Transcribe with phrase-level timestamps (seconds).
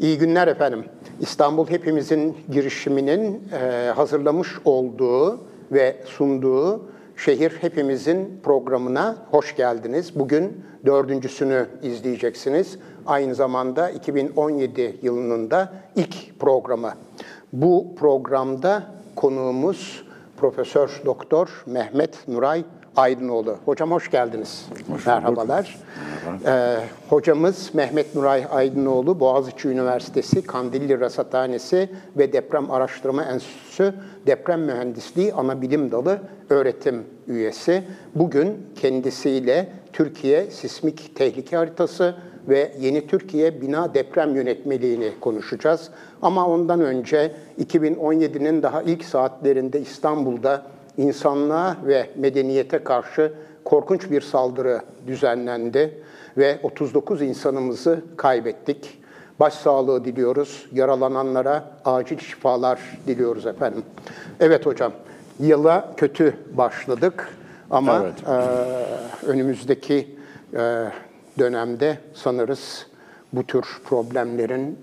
[0.00, 0.84] İyi günler efendim.
[1.20, 5.40] İstanbul Hepimizin girişiminin e, hazırlamış olduğu
[5.72, 6.82] ve sunduğu
[7.16, 10.18] Şehir Hepimizin programına hoş geldiniz.
[10.18, 12.78] Bugün dördüncüsünü izleyeceksiniz.
[13.06, 16.92] Aynı zamanda 2017 yılının da ilk programı.
[17.52, 18.82] Bu programda
[19.16, 20.04] konuğumuz
[20.36, 22.64] Profesör Doktor Mehmet Nuray
[23.00, 23.56] Aydınoğlu.
[23.64, 24.66] Hocam hoş geldiniz.
[24.90, 25.78] Hoş Merhabalar.
[26.46, 26.76] Ee,
[27.08, 33.94] hocamız Mehmet Nuray Aydınoğlu, Boğaziçi Üniversitesi Kandilli Rasathanesi ve Deprem Araştırma Enstitüsü
[34.26, 36.18] Deprem Mühendisliği Anabilim Dalı
[36.50, 37.82] öğretim üyesi.
[38.14, 42.14] Bugün kendisiyle Türkiye Sismik Tehlike Haritası
[42.48, 45.90] ve Yeni Türkiye Bina Deprem Yönetmeliğini konuşacağız.
[46.22, 50.62] Ama ondan önce 2017'nin daha ilk saatlerinde İstanbul'da
[51.00, 53.32] insanlığa ve medeniyete karşı
[53.64, 56.02] korkunç bir saldırı düzenlendi
[56.36, 59.00] ve 39 insanımızı kaybettik.
[59.40, 60.66] Başsağlığı diliyoruz.
[60.72, 63.82] Yaralananlara acil şifalar diliyoruz efendim.
[64.40, 64.92] Evet hocam,
[65.38, 67.28] yıla kötü başladık
[67.70, 68.28] ama Evet.
[68.28, 70.16] e, önümüzdeki
[70.54, 70.84] e,
[71.38, 72.86] dönemde sanırız
[73.32, 74.78] bu tür problemlerin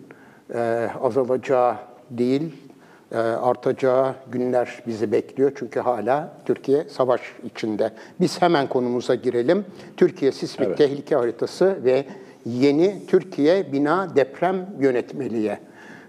[0.53, 1.75] e, azalacağı
[2.09, 2.66] değil,
[3.15, 5.51] artacağı günler bizi bekliyor.
[5.55, 7.91] Çünkü hala Türkiye savaş içinde.
[8.19, 9.65] Biz hemen konumuza girelim.
[9.97, 10.77] Türkiye Sismik Evet.
[10.77, 12.05] Tehlike Haritası ve
[12.45, 15.57] yeni Türkiye Bina Deprem Yönetmeliği.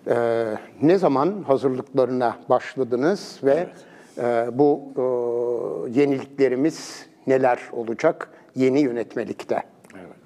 [0.06, 0.44] E,
[0.82, 3.66] ne zaman hazırlıklarına başladınız ve
[4.18, 9.62] e, bu e, yeniliklerimiz neler olacak yeni yönetmelikte?
[9.94, 10.16] Evet.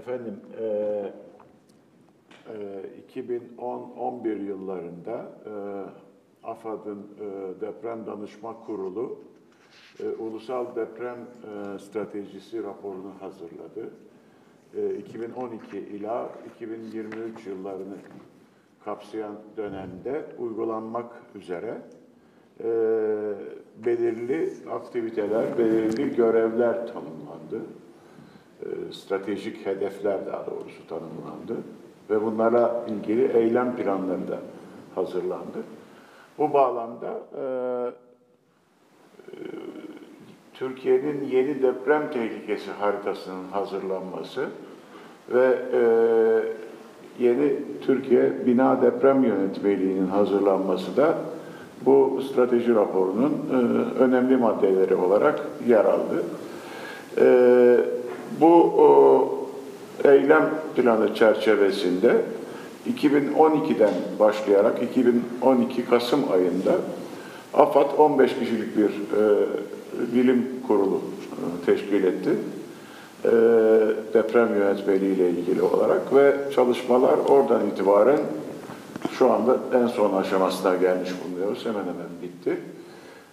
[0.00, 0.64] Efendim, e,
[3.14, 5.52] 2010-11 yıllarında e,
[6.46, 9.18] AFAD'ın e, Deprem Danışma Kurulu
[10.00, 11.18] e, Ulusal Deprem
[11.78, 13.90] Stratejisi raporunu hazırladı.
[14.76, 17.96] E, 2012 ila 2023 yıllarını
[18.84, 21.80] kapsayan dönemde uygulanmak üzere
[23.84, 27.60] belirli aktiviteler, belirli görevler tanımlandı.
[28.92, 31.56] Stratejik hedefler daha doğrusu tanımlandı
[32.10, 34.38] ve bunlarla ilgili eylem planları da
[34.94, 35.58] hazırlandı.
[36.38, 37.42] Bu bağlamda e,
[39.30, 39.36] e,
[40.54, 44.46] Türkiye'nin yeni deprem tehlikesi haritasının hazırlanması
[45.32, 45.80] ve e,
[47.24, 51.14] yeni Türkiye Bina Deprem Yönetmeliği'nin hazırlanması da
[51.86, 53.54] bu strateji raporunun e,
[54.02, 56.22] önemli maddeleri olarak yer aldı.
[57.18, 57.26] E,
[58.40, 59.33] bu o,
[60.04, 62.16] eylem planı çerçevesinde
[62.92, 66.72] 2012'den başlayarak 2012 Kasım ayında
[67.54, 69.46] AFAD 15 kişilik bir e,
[70.14, 71.00] bilim kurulu
[71.32, 72.30] e, teşkil etti.
[73.24, 73.30] E,
[74.14, 78.20] deprem yönetmeliği ile ilgili olarak ve çalışmalar oradan itibaren
[79.18, 81.66] şu anda en son aşamasına gelmiş bulunuyoruz.
[81.66, 82.56] Hemen hemen bitti.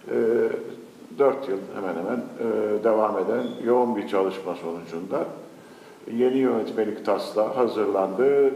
[0.08, 0.16] E,
[1.18, 5.24] 4 yıl hemen hemen e, devam eden yoğun bir çalışma sonucunda
[6.12, 8.46] yeni yönetmelik taslağı hazırlandı.
[8.46, 8.50] E,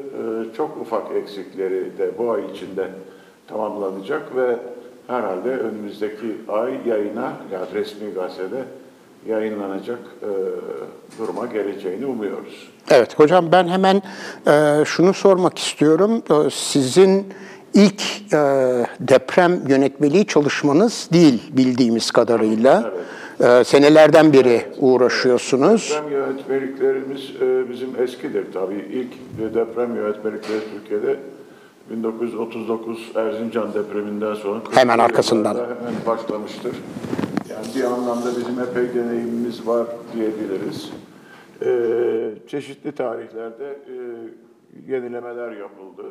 [0.56, 2.88] çok ufak eksikleri de bu ay içinde
[3.48, 4.56] tamamlanacak ve
[5.06, 8.64] herhalde önümüzdeki ay yayına, yani resmi gazetede
[9.28, 10.28] yayınlanacak e,
[11.18, 12.68] duruma geleceğini umuyoruz.
[12.90, 14.02] Evet hocam ben hemen
[14.46, 16.22] e, şunu sormak istiyorum.
[16.30, 17.26] E, sizin
[17.74, 18.02] ilk
[18.32, 18.36] e,
[19.00, 22.92] deprem yönetmeliği çalışmanız değil bildiğimiz kadarıyla.
[23.40, 25.90] E, senelerden beri uğraşıyorsunuz.
[25.90, 28.84] Deprem yönetmeliklerimiz e, bizim eskidir tabii.
[28.92, 29.12] İlk
[29.54, 31.16] deprem yönetmelikleri Türkiye'de
[31.90, 35.54] 1939 Erzincan depreminden sonra Hemen 40'lı arkasından.
[35.54, 36.72] Hemen başlamıştır.
[37.50, 40.90] Yani bir anlamda bizim epey deneyimimiz var diyebiliriz.
[41.62, 43.94] E, çeşitli tarihlerde e,
[44.92, 46.02] yenilemeler yapıldı.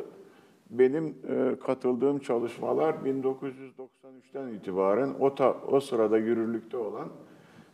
[0.69, 7.07] Benim e, katıldığım çalışmalar 1993'ten itibaren o, ta, o sırada yürürlükte olan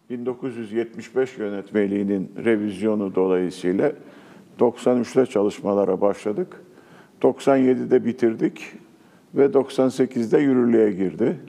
[0.09, 3.91] 1975 yönetmeliğinin revizyonu dolayısıyla
[4.59, 6.61] 93'te çalışmalara başladık.
[7.21, 8.73] 97'de bitirdik
[9.35, 11.39] ve 98'de yürürlüğe girdi.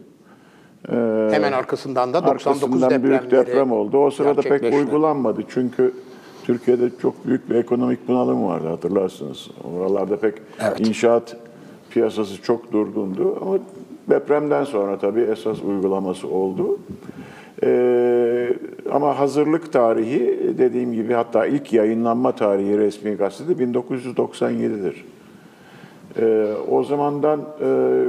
[0.88, 3.98] Ee, Hemen arkasından da 99 arkasından depremleri büyük deprem oldu.
[3.98, 5.94] O sırada pek uygulanmadı çünkü
[6.44, 9.50] Türkiye'de çok büyük bir ekonomik bunalım vardı hatırlarsınız.
[9.76, 10.80] Oralarda pek Evet.
[10.80, 11.36] inşaat
[11.90, 13.58] piyasası çok durgundu ama
[14.10, 16.78] depremden sonra tabii esas uygulaması oldu.
[17.64, 18.52] Ee,
[18.92, 25.04] ama hazırlık tarihi dediğim gibi hatta ilk yayınlanma tarihi resmi gazetede 1997'dir.
[26.18, 27.64] Ee, o zamandan e,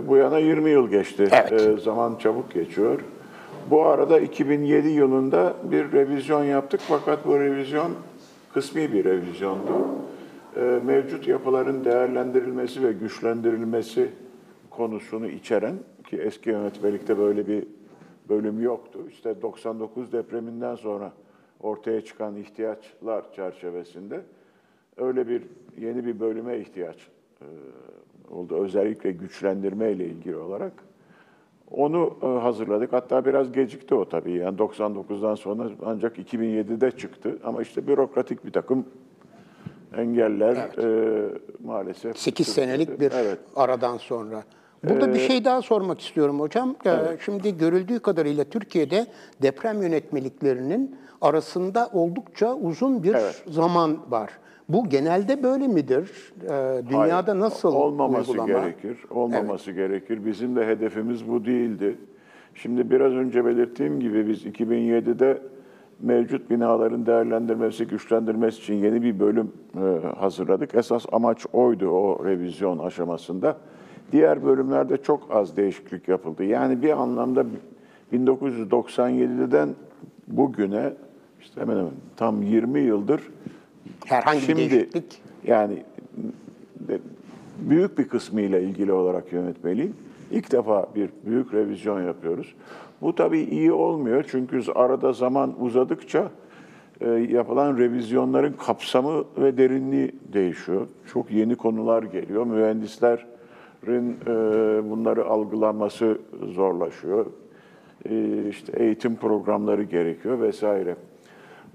[0.08, 1.28] bu yana 20 yıl geçti.
[1.32, 1.52] Evet.
[1.62, 3.00] Ee, zaman çabuk geçiyor.
[3.72, 7.92] Bu arada 2007 yılında bir revizyon yaptık fakat bu revizyon
[8.54, 9.72] kısmi bir revizyondu.
[10.56, 14.10] e, mevcut yapıların değerlendirilmesi ve güçlendirilmesi
[14.70, 15.76] konusunu içeren
[16.10, 17.64] ki eski yönetmelikte böyle bir
[18.30, 19.00] bölüm yoktu.
[19.10, 21.14] İşte 99 depreminden sonra
[21.60, 24.22] ortaya çıkan ihtiyaçlar çerçevesinde
[24.98, 25.44] öyle bir
[25.78, 27.08] yeni bir bölüme ihtiyaç
[27.42, 27.46] e,
[28.34, 28.56] oldu.
[28.56, 30.74] Özellikle güçlendirme ile ilgili olarak.
[31.74, 32.94] Onu e, hazırladık.
[32.94, 34.32] Hatta biraz gecikti o tabii.
[34.32, 37.38] Yani 99'dan sonra ancak 2007'de çıktı.
[37.44, 38.86] Ama işte bürokratik bir takım
[39.98, 41.30] engeller e,
[41.64, 42.18] maalesef.
[42.18, 43.40] 8 senelik bir Evet.
[43.56, 44.44] aradan sonra.
[44.84, 46.76] Burada bir şey daha sormak istiyorum hocam.
[46.86, 46.90] Ee,
[47.26, 49.06] Şimdi görüldüğü kadarıyla Türkiye'de
[49.42, 53.44] deprem yönetmeliklerinin arasında oldukça uzun bir Evet.
[53.48, 54.30] zaman var.
[54.70, 56.34] Bu genelde böyle midir?
[56.44, 58.48] Ee, Dünyada Hayır, nasıl olmaması uygulama?
[58.54, 58.98] gerekir.
[59.12, 60.26] Olmaması gerekir.
[60.26, 61.98] Bizim de hedefimiz bu değildi.
[62.56, 65.42] Şimdi biraz önce belirttiğim gibi biz 2007'de
[66.00, 70.76] mevcut binaların değerlendirmesi, güçlendirmesi için yeni bir bölüm e, hazırladık.
[70.76, 73.58] Esas amaç oydu o revizyon aşamasında.
[74.12, 76.44] Diğer bölümlerde çok az değişiklik yapıldı.
[76.44, 77.46] Yani bir anlamda
[78.14, 79.70] 1997'den
[80.28, 80.94] bugüne
[81.42, 83.22] işte hemen hemen tam 20 yıldır
[84.06, 85.22] Herhangi bir Şimdi değişiklik?
[85.48, 85.84] yani
[87.60, 89.96] büyük bir kısmı ile ilgili olarak yönetmeliğin
[90.32, 92.56] ilk defa bir büyük revizyon yapıyoruz.
[93.02, 96.30] Bu tabii iyi olmuyor çünkü arada zaman uzadıkça
[97.02, 100.88] e, yapılan revizyonların kapsamı ve derinliği değişiyor.
[101.14, 102.46] Çok yeni konular geliyor.
[102.46, 104.30] Mühendislerin e,
[104.90, 106.18] bunları algılaması
[106.56, 107.26] zorlaşıyor.
[108.10, 110.96] E, işte eğitim programları gerekiyor vesaire.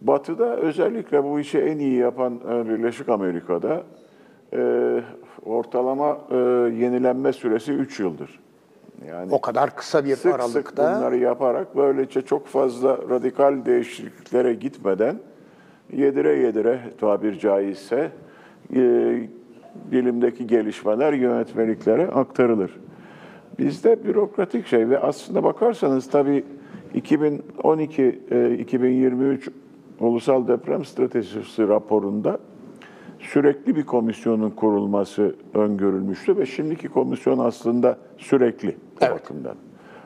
[0.00, 3.82] Batı'da özellikle bu işi en iyi yapan e, Birleşik Amerika'da
[4.52, 4.60] e,
[5.46, 6.36] ortalama e,
[6.74, 8.40] yenilenme süresi 3 yıldır.
[9.08, 14.54] Yani O kadar kısa bir sık sık aralıkta bunları yaparak böylece çok fazla radikal değişikliklere
[14.54, 15.16] gitmeden
[15.92, 18.10] yedire yedire tabir caizse
[18.74, 18.80] e,
[19.92, 22.80] bilimdeki gelişmeler yönetmeliklere aktarılır.
[23.58, 26.44] Bizde bürokratik şey ve aslında bakarsanız tabii
[26.94, 29.50] 2012-2023
[30.00, 32.38] Ulusal Deprem Stratejisi raporunda
[33.18, 39.12] sürekli bir komisyonun kurulması öngörülmüştü ve şimdiki komisyon aslında sürekli bu Evet.
[39.12, 39.54] bakımdan.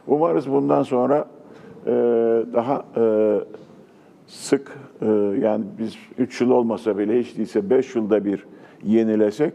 [0.07, 1.29] Umarız bundan sonra
[1.87, 1.91] e,
[2.55, 3.05] daha e,
[4.27, 4.73] sık
[5.03, 5.07] e,
[5.41, 8.47] yani biz 3 yıl olmasa bile hiç değilse 5 yılda bir
[8.85, 9.53] yenilesek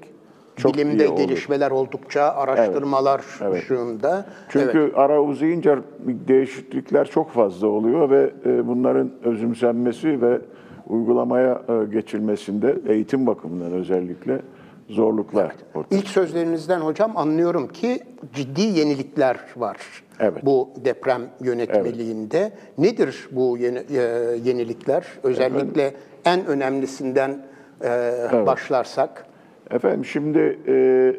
[0.57, 1.18] çok bilimde iyi olur.
[1.18, 3.21] gelişmeler oldukça araştırmalar
[3.54, 4.25] ışığında.
[4.50, 4.94] Çünkü Evet.
[4.95, 5.80] ara uzayınca
[6.27, 10.42] değişiklikler çok fazla oluyor ve e, bunların özümsenmesi ve
[10.88, 14.39] uygulamaya e, geçilmesinde eğitim bakımından özellikle
[14.89, 18.00] zorluklar ortaya İlk sözlerinizden hocam anlıyorum ki
[18.33, 19.77] ciddi yenilikler var.
[20.19, 20.45] Evet.
[20.45, 22.51] Bu deprem yönetmeliğinde.
[22.77, 24.01] Nedir bu yeni, e,
[24.44, 25.06] yenilikler?
[25.24, 25.94] Özellikle
[26.25, 27.45] en önemlisinden
[27.83, 29.26] e, başlarsak.
[29.71, 31.15] Efendim şimdi e,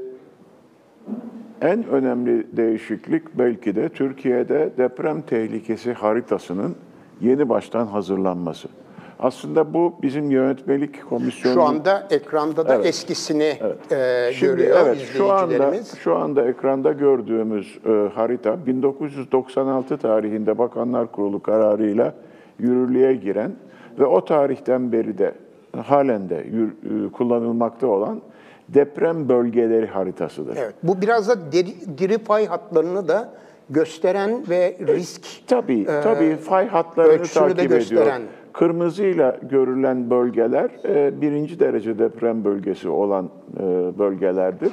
[1.60, 6.76] en önemli değişiklik belki de Türkiye'de deprem tehlikesi haritasının
[7.20, 8.68] yeni baştan hazırlanması.
[9.20, 11.54] Aslında bu bizim yönetmelik komisyonu.
[11.54, 12.86] Şu anda ekranda da Evet.
[12.86, 13.56] eskisini
[13.90, 21.12] e, Şimdi görüyor evet şu anda şu anda ekranda gördüğümüz e, harita 1996 tarihinde Bakanlar
[21.12, 22.14] Kurulu kararıyla
[22.58, 23.52] yürürlüğe giren
[23.98, 25.34] ve o tarihten beri de
[25.82, 28.20] halen de yür- e, kullanılmakta olan
[28.68, 30.56] deprem bölgeleri haritasıdır.
[30.56, 33.32] Evet, bu biraz da deri, diri fay hatlarını da
[33.70, 38.06] gösteren ve risk Tabii, tabii fay hatlarını takip ediyor.
[38.52, 43.62] Kırmızıyla görülen bölgeler e, birinci derece deprem bölgesi olan e,
[43.98, 44.72] bölgelerdir.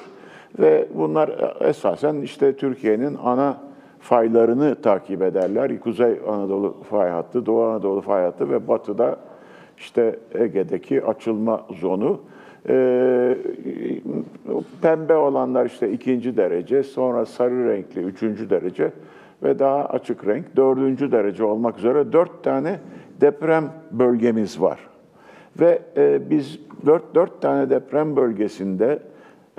[0.59, 3.57] Ve bunlar e, esasen işte Türkiye'nin ana
[3.99, 5.79] faylarını takip ederler.
[5.79, 9.15] Kuzey Anadolu fay hattı, Doğu Anadolu fay hattı ve batıda
[9.77, 12.19] işte Ege'deki açılma zonu.
[12.69, 13.37] Ee,
[14.81, 18.91] pembe olanlar işte ikinci derece, sonra sarı renkli üçüncü derece
[19.43, 22.79] ve daha açık renk dördüncü derece olmak üzere dört tane
[23.21, 24.79] deprem bölgemiz var.
[25.59, 28.99] Ve e, biz dört, dört tane deprem bölgesinde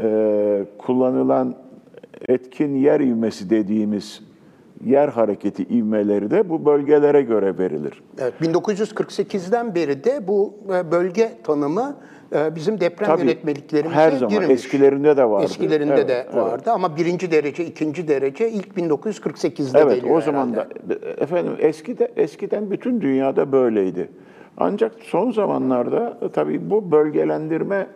[0.03, 1.55] e, kullanılan
[2.29, 4.23] etkin yer ivmesi dediğimiz
[4.85, 8.03] yer hareketi ivmeleri de bu bölgelere göre verilir.
[8.19, 14.35] Evet, 1948'den beri de bu e, bölge tanımı e, bizim deprem Tabii, yönetmeliklerimize her zaman
[14.35, 14.51] girmiş.
[14.51, 15.45] eskilerinde de vardı.
[15.45, 16.35] Eskilerinde Evet, de evet.
[16.37, 20.89] vardı ama birinci derece, ikinci derece ilk 1948'de Evet, geliyor o zaman herhalde.
[20.89, 24.09] da efendim eskide eskiden bütün dünyada böyleydi.
[24.57, 27.87] Ancak son zamanlarda e, tabii bu bölgelendirme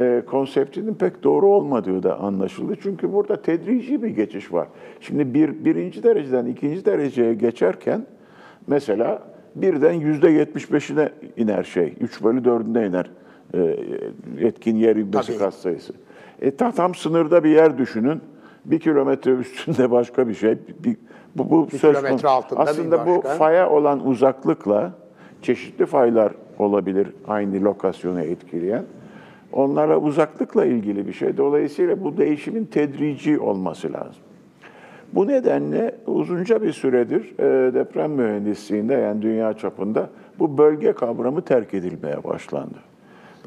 [0.00, 2.74] e, konseptinin pek doğru olmadığı da anlaşıldı.
[2.82, 4.68] Çünkü burada tedrici bir geçiş var.
[5.00, 8.06] Şimdi bir birinci dereceden ikinci dereceye geçerken
[8.66, 9.22] mesela
[9.54, 13.10] birden yüzde yetmiş beşine iner şey, üç bölü dördüne iner
[14.38, 15.38] etkin yer Tabii.
[15.38, 15.92] katsayısı.
[16.42, 18.20] E, ta- tam sınırda bir yer düşünün.
[18.64, 20.58] Bir kilometre üstünde başka bir şey.
[20.84, 20.96] Bir-
[21.36, 24.92] bu, bu söz kilometre altında bir Aslında bu faya olan uzaklıkla
[25.42, 28.82] çeşitli faylar olabilir aynı lokasyonu etkileyen.
[29.52, 31.36] Onlara uzaklıkla ilgili bir şey.
[31.36, 34.22] Dolayısıyla bu değişimin tedrici olması lazım.
[35.12, 41.74] Bu nedenle uzunca bir süredir e, deprem mühendisliğinde yani dünya çapında bu bölge kavramı terk
[41.74, 42.78] edilmeye başlandı.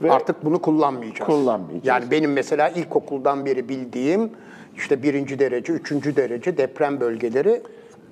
[0.03, 1.31] Ve Artık bunu kullanmayacağız.
[1.31, 1.85] Kullanmayacağız.
[1.85, 4.29] Yani benim mesela ilkokuldan beri bildiğim
[4.75, 7.61] işte birinci derece, üçüncü derece deprem bölgeleri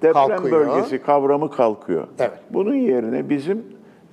[0.01, 0.67] deprem kalkıyor.
[0.67, 2.07] bölgesi kavramı kalkıyor.
[2.19, 2.39] Evet.
[2.49, 3.65] Bunun yerine bizim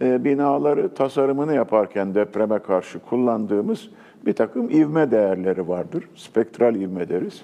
[0.02, 3.88] e, binaları tasarımını yaparken depreme karşı kullandığımız
[4.26, 6.08] bir takım ivme değerleri vardır.
[6.16, 7.42] Spektral ivme deriz.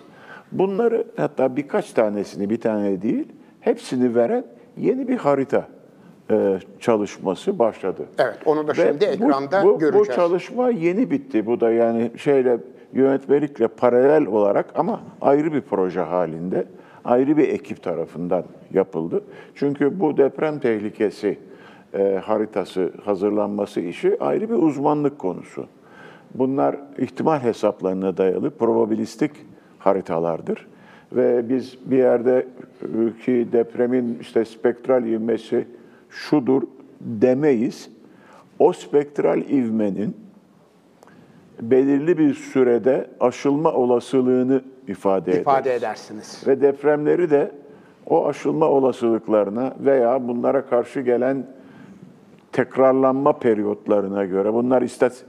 [0.52, 3.28] Bunları hatta birkaç tanesini bir tane değil,
[3.60, 4.44] hepsini veren
[4.76, 5.68] yeni bir harita
[6.80, 8.02] çalışması başladı.
[8.18, 10.08] Evet, onu da Ve şimdi bu- ekranda bu, göreceğiz.
[10.08, 11.46] Bu çalışma yeni bitti.
[11.46, 12.58] Bu da yani şeyle
[12.92, 16.64] yönetmelikle paralel olarak ama ayrı bir proje halinde,
[17.04, 18.44] ayrı bir ekip tarafından
[18.74, 19.24] yapıldı.
[19.54, 21.38] Çünkü bu deprem tehlikesi
[21.94, 25.66] e, haritası hazırlanması işi ayrı bir uzmanlık konusu.
[26.34, 29.30] Bunlar ihtimal hesaplarına dayalı probabilistik
[29.78, 30.66] haritalardır.
[31.12, 32.46] Ve biz bir yerde
[32.82, 35.66] e, ki depremin işte spektral ivmesi
[36.10, 36.62] şudur
[37.00, 37.90] demeyiz.
[38.58, 40.16] O spektral ivmenin
[41.60, 45.82] belirli bir sürede aşılma olasılığını ifade, ifade ederiz.
[45.82, 46.42] edersiniz.
[46.46, 47.50] Ve depremleri de
[48.06, 51.46] o aşılma olasılıklarına veya bunlara karşı gelen
[52.52, 55.24] tekrarlanma periyotlarına göre, bunlar istat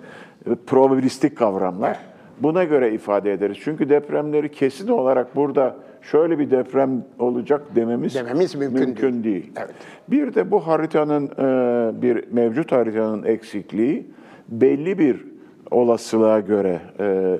[0.67, 2.00] probabilistik kavramlar,
[2.39, 3.57] buna göre ifade ederiz.
[3.61, 9.51] Çünkü depremleri kesin olarak burada şöyle bir deprem olacak dememiz, Dememiz mümkün değil.
[9.57, 9.75] Evet.
[10.07, 14.07] Bir de bu haritanın, e, bir mevcut haritanın eksikliği
[14.50, 15.25] belli bir
[15.71, 17.38] olasılığa göre e,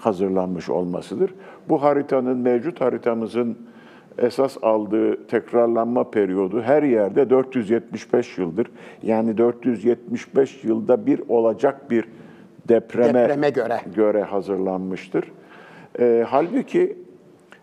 [0.00, 1.34] hazırlanmış olmasıdır.
[1.68, 3.58] Bu haritanın, mevcut haritamızın
[4.18, 8.66] esas aldığı tekrarlanma periyodu her yerde 475 yıldır.
[9.02, 12.04] Yani 475 yılda bir olacak bir
[12.68, 13.80] depreme, Depreme göre.
[13.94, 15.32] göre hazırlanmıştır.
[16.00, 16.98] E, halbuki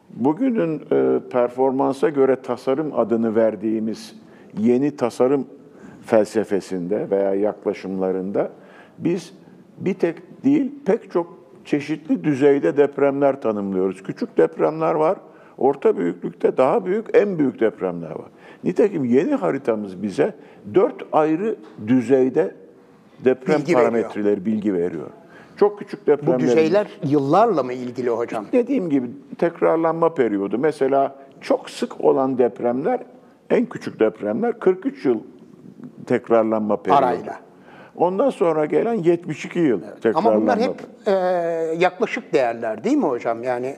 [0.10, 4.16] bugünün e, performansa göre tasarım adını verdiğimiz
[4.58, 5.48] yeni tasarım
[6.06, 8.52] felsefesinde veya yaklaşımlarında
[8.98, 9.34] biz
[9.78, 14.04] bir tek değil pek çok çeşitli düzeyde depremler tanımlıyoruz.
[14.04, 15.18] Küçük depremler var,
[15.58, 18.28] orta büyüklükte daha büyük, en büyük depremler var.
[18.64, 20.34] Nitekim yeni haritamız bize
[20.74, 21.56] dört ayrı
[21.88, 22.56] düzeyde
[23.26, 23.92] deprem Bilgi veriyor.
[23.92, 25.08] parametreleri bilgi veriyor.
[25.58, 26.40] Çok küçük Bu depremler.
[26.40, 28.46] düzeyler yıllarla mı ilgili hocam?
[28.52, 30.58] Dediğim gibi tekrarlanma periyodu.
[30.58, 33.00] Mesela çok sık olan depremler,
[33.50, 35.20] en küçük depremler 43 yıl
[36.06, 37.06] tekrarlanma periyodu.
[37.06, 37.40] Arayla.
[37.96, 40.30] Ondan sonra gelen 72 yıl tekrarlanma.
[40.30, 40.76] Ama bunlar hep
[41.08, 41.12] e,
[41.80, 43.44] yaklaşık değerler değil mi hocam?
[43.44, 43.76] Yani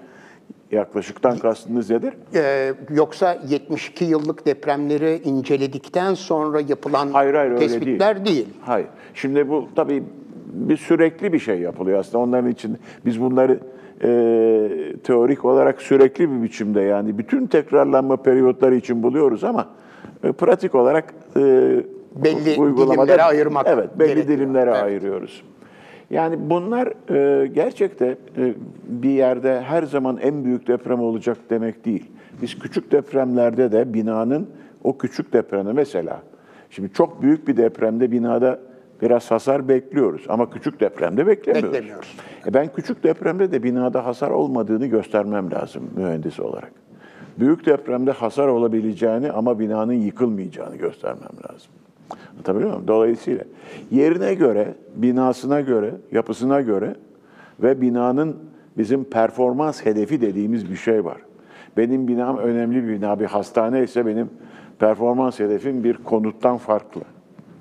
[0.74, 2.14] Yaklaşıktan kastınız nedir?
[2.36, 8.48] e, yoksa 72 yıllık depremleri inceledikten sonra yapılan Hayır, hayır, öyle tespitler değil.
[8.62, 8.88] Hayır.
[9.14, 10.04] Şimdi bu tabii
[10.54, 12.18] bir sürekli bir şey yapılıyor aslında.
[12.24, 13.60] Onların için biz bunları
[14.04, 14.08] e,
[15.04, 19.68] teorik olarak sürekli bir biçimde yani bütün tekrarlanma periyotları için buluyoruz ama
[20.24, 21.40] e, pratik olarak e,
[22.16, 24.38] Belli uygulamada- dilimlere ayırmak Evet, belli gerekiyor.
[24.38, 24.84] dilimlere Evet.
[24.84, 25.44] ayırıyoruz.
[26.14, 28.54] Yani bunlar e, gerçekte e,
[28.88, 32.12] bir yerde her zaman en büyük deprem olacak demek değil.
[32.42, 34.50] Biz küçük depremlerde de binanın
[34.84, 36.22] o küçük depremde mesela
[36.70, 38.60] şimdi çok büyük bir depremde binada
[39.02, 41.74] biraz hasar bekliyoruz ama küçük depremde beklemiyoruz.
[41.74, 42.18] Beklemiyoruz.
[42.48, 46.72] E ben küçük depremde de binada hasar olmadığını göstermem lazım mühendis olarak.
[47.40, 51.72] Büyük depremde hasar olabileceğini ama binanın yıkılmayacağını göstermem lazım.
[52.34, 52.88] Anlatabiliyor muyum?
[52.88, 53.44] Dolayısıyla
[53.92, 56.96] yerine göre, binasına göre, yapısına göre
[57.64, 58.38] ve binanın
[58.78, 61.18] bizim performans hedefi dediğimiz bir şey var.
[61.78, 64.30] Benim binam önemli bir bina, bir hastane ise benim
[64.80, 67.02] performans hedefim bir konuttan farklı.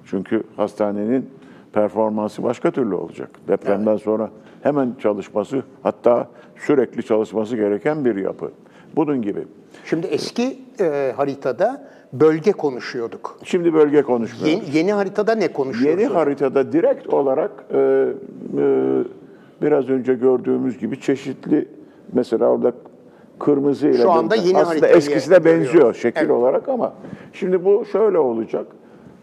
[0.04, 1.30] Çünkü hastanenin
[1.72, 3.30] performansı başka türlü olacak.
[3.48, 4.30] Depremden sonra
[4.62, 8.50] hemen çalışması, hatta sürekli çalışması gereken bir yapı.
[8.96, 9.40] Bunun gibi.
[9.84, 13.38] Şimdi eski e, haritada bölge konuşuyorduk.
[13.44, 14.68] Şimdi bölge konuşmuyoruz.
[14.68, 16.02] Yeni, yeni haritada ne konuşuyoruz?
[16.02, 18.04] Yeni haritada direkt olarak e, e,
[19.62, 21.68] biraz önce gördüğümüz gibi çeşitli
[22.12, 22.72] mesela orada
[23.38, 25.96] kırmızı ile Şu anda yeni aslında eskisine benziyor görüyoruz.
[26.00, 26.30] şekil Evet.
[26.30, 26.92] olarak ama
[27.32, 28.66] şimdi bu şöyle olacak.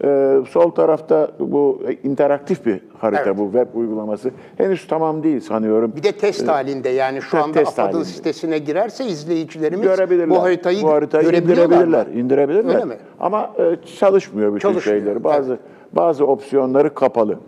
[0.04, 3.38] E, sol tarafta bu interaktif bir harita Evet.
[3.38, 4.30] bu web uygulaması.
[4.56, 5.92] Henüz tamam değil sanıyorum.
[5.96, 8.04] Bir de test halinde yani şu te- anda test AFAD'ın halinde.
[8.04, 10.30] sitesine girerse izleyicilerimiz görebilirler.
[10.30, 12.06] bu haritayı, görebiliyorlar indirebilirler.
[12.06, 12.12] mı?
[12.14, 12.74] indirebilirler.
[12.74, 12.94] Öyle mi?
[13.20, 15.24] Ama e, çalışmıyor bütün Çalışmıyor, şeyleri.
[15.24, 15.58] Bazı
[15.92, 17.38] bazı opsiyonları kapalı.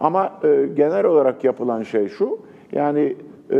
[0.00, 2.38] Ama e, genel olarak yapılan şey şu,
[2.72, 3.16] yani
[3.50, 3.56] e,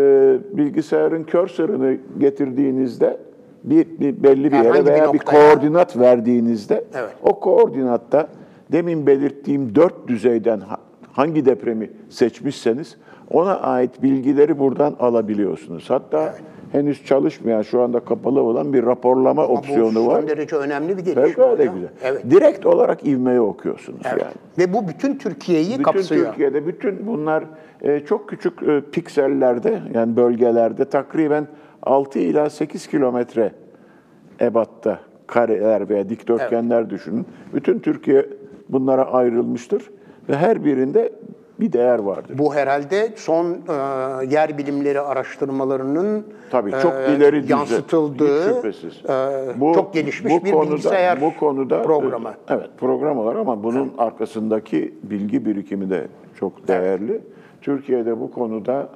[0.52, 3.16] bilgisayarın cursor'ını getirdiğinizde
[3.64, 5.48] bir, bir belli bir Herhangi yere bir veya bir, noktaya.
[5.48, 7.10] koordinat verdiğinizde Evet.
[7.22, 8.28] o koordinatta
[8.72, 10.80] demin belirttiğim dört düzeyden ha-
[11.12, 12.96] hangi depremi seçmişseniz
[13.30, 15.90] ona ait bilgileri buradan alabiliyorsunuz.
[15.90, 16.34] Hatta
[16.72, 20.20] henüz çalışmayan, şu anda kapalı olan bir raporlama Ama opsiyonu bu var.
[20.20, 21.22] son derece önemli bir gelişme.
[21.22, 21.88] Fevkalade güzel.
[22.02, 22.30] Evet.
[22.30, 24.22] Direkt olarak ivmeyi okuyorsunuz evet.
[24.22, 24.32] yani.
[24.58, 26.26] Ve bu bütün Türkiye'yi Bütün kapsıyor.
[26.26, 27.44] Türkiye'de bütün bunlar
[27.82, 31.46] e, çok küçük e, piksellerde yani bölgelerde takriben
[31.82, 33.52] 6 ila 8 kilometre
[34.40, 37.26] ebatta kareler veya dikdörtgenler düşünün.
[37.54, 38.26] Bütün Türkiye
[38.72, 39.90] bunlara ayrılmıştır
[40.28, 41.12] ve her birinde
[41.60, 42.38] bir değer vardır.
[42.38, 43.56] Bu herhalde son e,
[44.30, 48.92] yer bilimleri araştırmalarının Tabii e, çok ileri düzey, yansıtıldığı şüphesiz.
[49.08, 52.28] e, çok gelişmiş bir bilgisayar bu konuda programı.
[52.28, 56.08] e, Evet, program olarak ama bunun arkasındaki bilgi birikimi de
[56.40, 57.20] çok değerli.
[57.60, 58.88] Türkiye'de bu konuda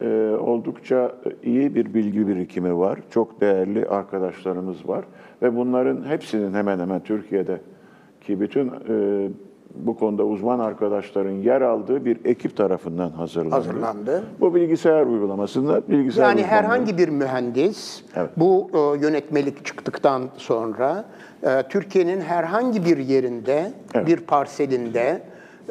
[0.00, 2.98] e, oldukça iyi bir bilgi birikimi var.
[3.10, 5.04] Çok değerli arkadaşlarımız var
[5.42, 7.60] ve bunların hepsinin hemen hemen Türkiye'de
[8.26, 9.28] ki bütün e,
[9.74, 13.54] bu konuda uzman arkadaşların yer aldığı bir ekip tarafından hazırlandı.
[13.54, 14.22] Hazırlandı.
[14.40, 18.30] Bu bilgisayar uygulamasında bilgisayar Yani uzmanları- herhangi bir mühendis Evet.
[18.36, 21.04] bu e, yönetmelik çıktıktan sonra
[21.42, 24.06] e, Türkiye'nin herhangi bir yerinde, Evet.
[24.06, 25.22] bir parselinde,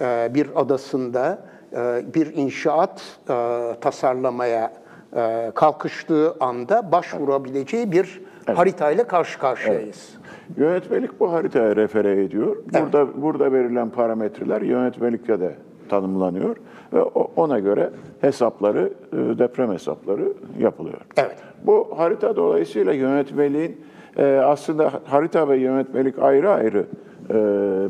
[0.01, 1.39] e, bir adasında
[1.73, 3.33] e, bir inşaat e,
[3.81, 4.73] tasarlamaya
[5.15, 10.09] e, kalkıştığı anda başvurabileceği bir haritayla karşı karşıyayız.
[10.57, 12.55] Yönetmelik bu haritaya refere ediyor.
[12.73, 15.55] Burada burada verilen parametreler yönetmelikte de
[15.89, 16.55] tanımlanıyor
[16.93, 17.01] ve
[17.35, 17.89] ona göre
[18.21, 21.01] hesapları, e, deprem hesapları yapılıyor.
[21.17, 21.35] Evet.
[21.65, 23.77] Bu harita dolayısıyla yönetmeliğin
[24.17, 26.85] e, aslında harita ve yönetmelik ayrı ayrı
[27.29, 27.35] e,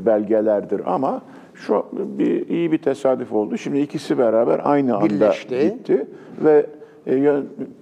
[0.06, 1.22] belgelerdir ama
[1.54, 3.58] şu bir iyi bir tesadüf oldu.
[3.58, 5.60] Şimdi ikisi beraber aynı anda Birleşti.
[5.62, 6.08] gitti
[6.46, 6.66] ve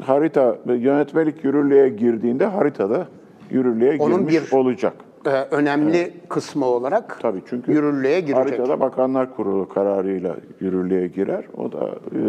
[0.01, 3.07] harita yönetmelik yürürlüğe girdiğinde haritada
[3.53, 4.93] yürürlüğe Onun girmiş bir- olacak.
[5.25, 8.35] E, önemli kısmı olarak Tabii çünkü yürürlüğe girecek.
[8.45, 11.43] haritada Bakanlar Kurulu kararıyla yürürlüğe girer.
[11.57, 12.19] O da e,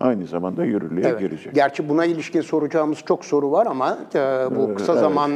[0.00, 1.20] aynı zamanda yürürlüğe Evet.
[1.20, 1.54] girecek.
[1.54, 4.18] Gerçi buna ilişkin soracağımız çok soru var ama e,
[4.56, 5.30] bu kısa zaman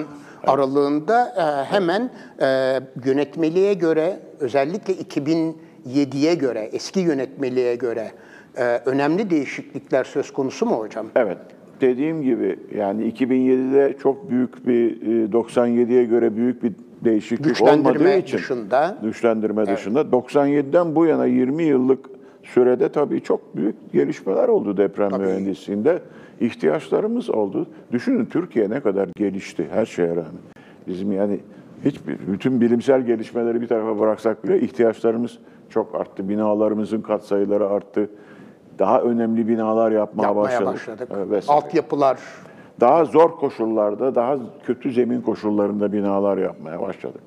[0.46, 8.10] aralığında e, hemen e, yönetmeliğe göre özellikle 2007'ye göre eski yönetmeliğe göre
[8.56, 11.06] e, önemli değişiklikler söz konusu mu hocam?
[11.16, 11.38] Evet.
[11.84, 16.72] Dediğim gibi yani 2007'de çok büyük bir e, 97'ye göre büyük bir
[17.04, 18.98] değişiklik olmadığı için dışında.
[19.02, 22.06] güçlendirme dışında 97'den bu yana 20 yıllık
[22.42, 26.02] sürede tabii çok büyük gelişmeler oldu deprem mühendisliğinde.
[26.40, 27.66] İhtiyaçlarımız oldu.
[27.92, 30.42] Düşünün Türkiye ne kadar gelişti her şeye rağmen.
[30.86, 31.40] Bizim yani
[31.84, 35.38] hiçbir bütün bilimsel gelişmeleri bir tarafa bıraksak bile ihtiyaçlarımız
[35.70, 36.28] çok arttı.
[36.28, 38.10] Binalarımızın katsayıları arttı.
[38.78, 40.74] Daha önemli binalar yapmaya, Yapmaya başladık.
[40.74, 41.30] başladık.
[41.30, 41.60] Vesaire.
[41.60, 42.18] Altyapılar
[42.80, 47.20] Daha zor koşullarda, daha kötü zemin koşullarında binalar yapmaya başladık.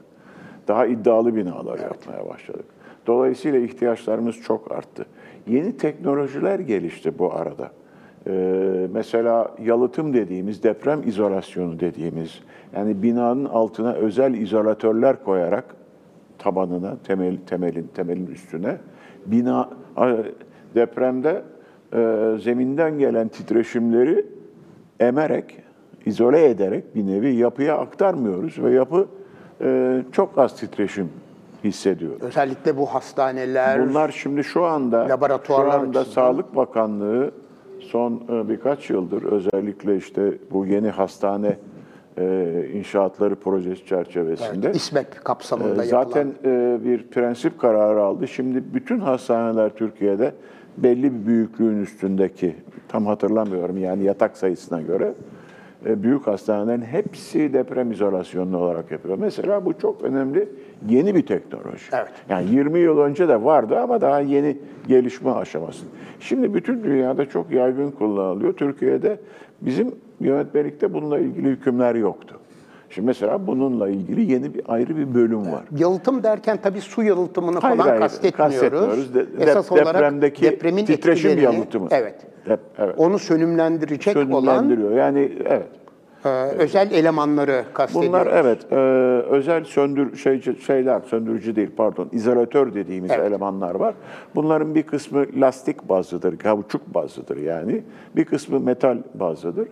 [0.67, 2.65] Daha iddialı binalar yapmaya başladık.
[3.07, 5.05] Dolayısıyla ihtiyaçlarımız çok arttı.
[5.47, 7.71] Yeni teknolojiler gelişti bu arada.
[8.27, 12.39] Ee, mesela yalıtım dediğimiz, deprem izolasyonu dediğimiz,
[12.75, 15.65] yani binanın altına özel izolatörler koyarak
[16.38, 18.77] tabanına, temel, temelin temelin üstüne
[19.25, 19.69] bina
[20.75, 21.43] depremde
[21.93, 24.25] e, zeminden gelen titreşimleri
[24.99, 25.58] emerek,
[26.06, 29.08] izole ederek bir nevi yapıya aktarmıyoruz ve yapı
[29.62, 31.10] e, çok az titreşim
[31.63, 32.12] hissediyor.
[32.21, 36.25] özellikle bu hastaneler Bunlar şimdi şu anda Laboratuvarlar şu anda açısından.
[36.25, 37.32] Sağlık Bakanlığı
[37.82, 41.58] son e, birkaç yıldır özellikle işte bu yeni hastane
[42.17, 46.75] e, inşaatları projesi çerçevesinde İSMEP kapsamında ee, Zaten yapılan.
[46.75, 48.27] e, bir prensip kararı aldı.
[48.27, 50.34] Şimdi bütün hastaneler Türkiye'de
[50.77, 52.55] belli bir büyüklüğün üstündeki,
[52.87, 55.13] tam hatırlamıyorum yani yatak sayısına göre,
[55.85, 59.17] e, büyük hastanelerin hepsi deprem izolasyonlu olarak yapıyor.
[59.17, 60.49] Mesela bu çok önemli
[60.89, 61.85] yeni bir teknoloji.
[61.93, 62.11] Evet.
[62.29, 65.85] Yani 20 yıl önce de vardı ama daha yeni gelişme aşaması.
[66.19, 68.53] Şimdi bütün dünyada çok yaygın kullanılıyor.
[68.53, 69.19] Türkiye'de
[69.61, 72.39] bizim yönetmelikte bununla ilgili hükümler yoktu.
[72.89, 75.63] Şimdi mesela bununla ilgili yeni bir ayrı bir bölüm var.
[75.78, 78.60] Yalıtım derken tabii su yalıtımını Hayır, falan hayır, kastetmiyoruz.
[78.60, 79.13] kastetmiyoruz.
[79.13, 81.88] De- Esas dep- olarak depremdeki depremin titreşim yalıtımı.
[81.91, 82.15] Evet.
[82.45, 82.95] Dep- evet.
[82.97, 84.91] Onu sönümlendirecek olan Sönümlendiriyor.
[84.91, 85.67] Yani evet.
[86.26, 88.10] e, özel elemanları kastediyoruz.
[88.10, 88.76] Bunlar evet e,
[89.30, 93.28] özel söndür şey şeyler söndürücü değil pardon izolatör dediğimiz Evet.
[93.28, 93.93] elemanlar var.
[94.36, 97.84] Bunların bir kısmı lastik bazlıdır, kauçuk bazlıdır yani.
[98.15, 99.67] Bir kısmı metal bazlıdır.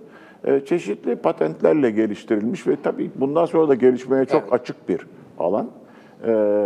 [0.45, 4.53] E, çeşitli patentlerle geliştirilmiş ve tabii bundan sonra da gelişmeye çok Evet.
[4.53, 5.07] açık bir
[5.39, 5.67] alan.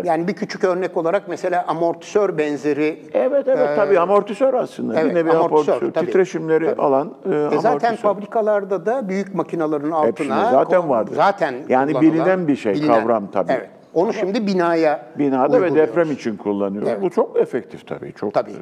[0.03, 4.99] Yani bir küçük örnek olarak mesela amortisör benzeri Evet evet tabii amortisör aslında.
[4.99, 5.91] evet, bir nevi amortisör, amortisör.
[5.93, 6.05] tabii.
[6.05, 6.81] Titreşimleri Tabii.
[6.81, 7.95] alan e, E zaten amortisör.
[7.97, 11.15] fabrikalarda da büyük makinelerin altına Hepsinde zaten vardır.
[11.15, 13.51] Zaten Yani bilinen bir şey, kavram tabii.
[13.51, 13.69] Evet.
[13.93, 16.89] Onu şimdi binaya Binada ve deprem için kullanıyoruz.
[16.89, 17.01] Evet.
[17.01, 18.13] Bu çok efektif tabii.
[18.13, 18.51] Çok Tabii.
[18.51, 18.55] e,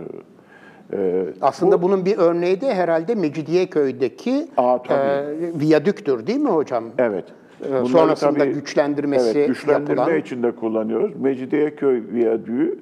[1.42, 5.00] Aslında bunun bir örneği de herhalde Mecidiyeköy'deki Aa, tabii.
[5.00, 6.84] e, viyadüktür değil mi hocam?
[6.98, 7.26] Evet.
[7.66, 11.16] Ee, Bunları sonrasında güçlendirmesi evet, güçlendirme yapılan- için de kullanıyoruz.
[11.22, 12.80] Mecidiyeköy Viyadüğü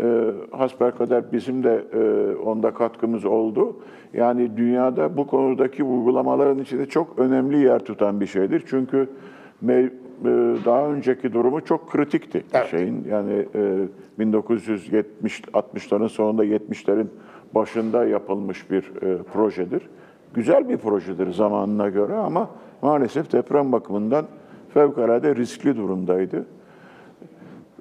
[0.00, 3.76] e, hasbelkader bizim de e, onda katkımız oldu.
[4.14, 8.62] Yani dünyada bu konudaki uygulamaların içinde çok önemli yer tutan bir şeydir.
[8.66, 9.08] Çünkü
[9.66, 9.90] me-
[10.24, 12.66] e, daha önceki durumu çok kritikti Evet.
[12.70, 13.04] şeyin.
[13.10, 13.78] Yani e,
[14.18, 17.06] 1970 60'ların sonunda 70'lerin
[17.54, 19.88] başında yapılmış bir e, projedir.
[20.34, 22.48] Güzel bir projedir zamanına göre ama
[22.82, 24.24] maalesef deprem bakımından
[24.74, 26.46] fevkalade riskli durumdaydı.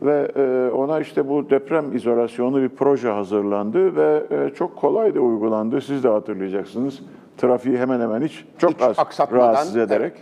[0.02, 5.20] Ve e, ona işte bu deprem izolasyonu bir proje hazırlandı ve e, çok kolay da
[5.20, 5.82] uygulandı.
[5.82, 7.02] Siz de hatırlayacaksınız.
[7.38, 8.98] Trafiği hemen hemen hiç çok Hiç az
[9.32, 10.14] rahatsız ederek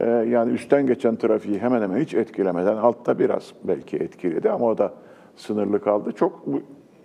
[0.00, 4.78] e, yani üstten geçen trafiği hemen hemen hiç etkilemeden altta biraz belki etkiledi ama o
[4.78, 4.92] da
[5.36, 6.12] sınırlı kaldı.
[6.12, 6.42] Çok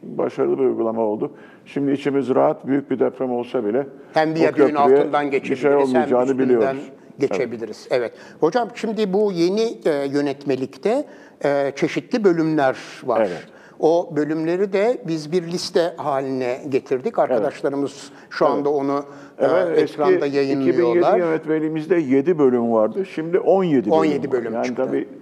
[0.04, 1.32] başarılı bir uygulama oldu.
[1.66, 5.72] Şimdi içimiz rahat büyük bir deprem olsa bile Hem viyadüğün köprüye altından bir geçebiliriz şey
[5.72, 6.92] hem olmayacağını biliyoruz.
[7.20, 7.88] geçebiliriz.
[7.92, 8.14] Evet.
[8.40, 11.06] Hocam şimdi bu yeni e, yönetmelikte
[11.46, 13.20] e, çeşitli bölümler var.
[13.22, 13.48] Evet.
[13.80, 17.20] O bölümleri de biz bir liste haline getirdik.
[17.20, 19.06] Arkadaşlarımız şu anda onu
[19.40, 21.18] e, Evet, ekranda eski yayınlıyorlar.
[21.18, 23.06] 2007 yönetmeliğimizde 7 bölüm vardı.
[23.06, 23.92] Şimdi 17 bölüm.
[23.94, 24.58] 17 bölüm var.
[24.58, 24.86] Yani çıktı.
[24.86, 25.21] tabii e,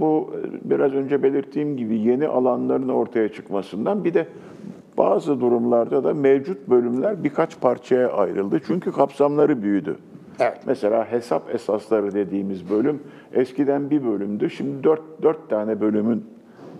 [0.00, 4.26] bu e, biraz önce belirttiğim gibi yeni alanların ortaya çıkmasından bir de
[4.98, 8.60] bazı durumlarda da mevcut bölümler birkaç parçaya ayrıldı.
[8.66, 9.96] Çünkü kapsamları büyüdü.
[10.40, 10.58] Evet.
[10.66, 14.50] Mesela hesap esasları dediğimiz bölüm eskiden bir bölümdü.
[14.50, 16.24] Şimdi dört, dört tane bölümün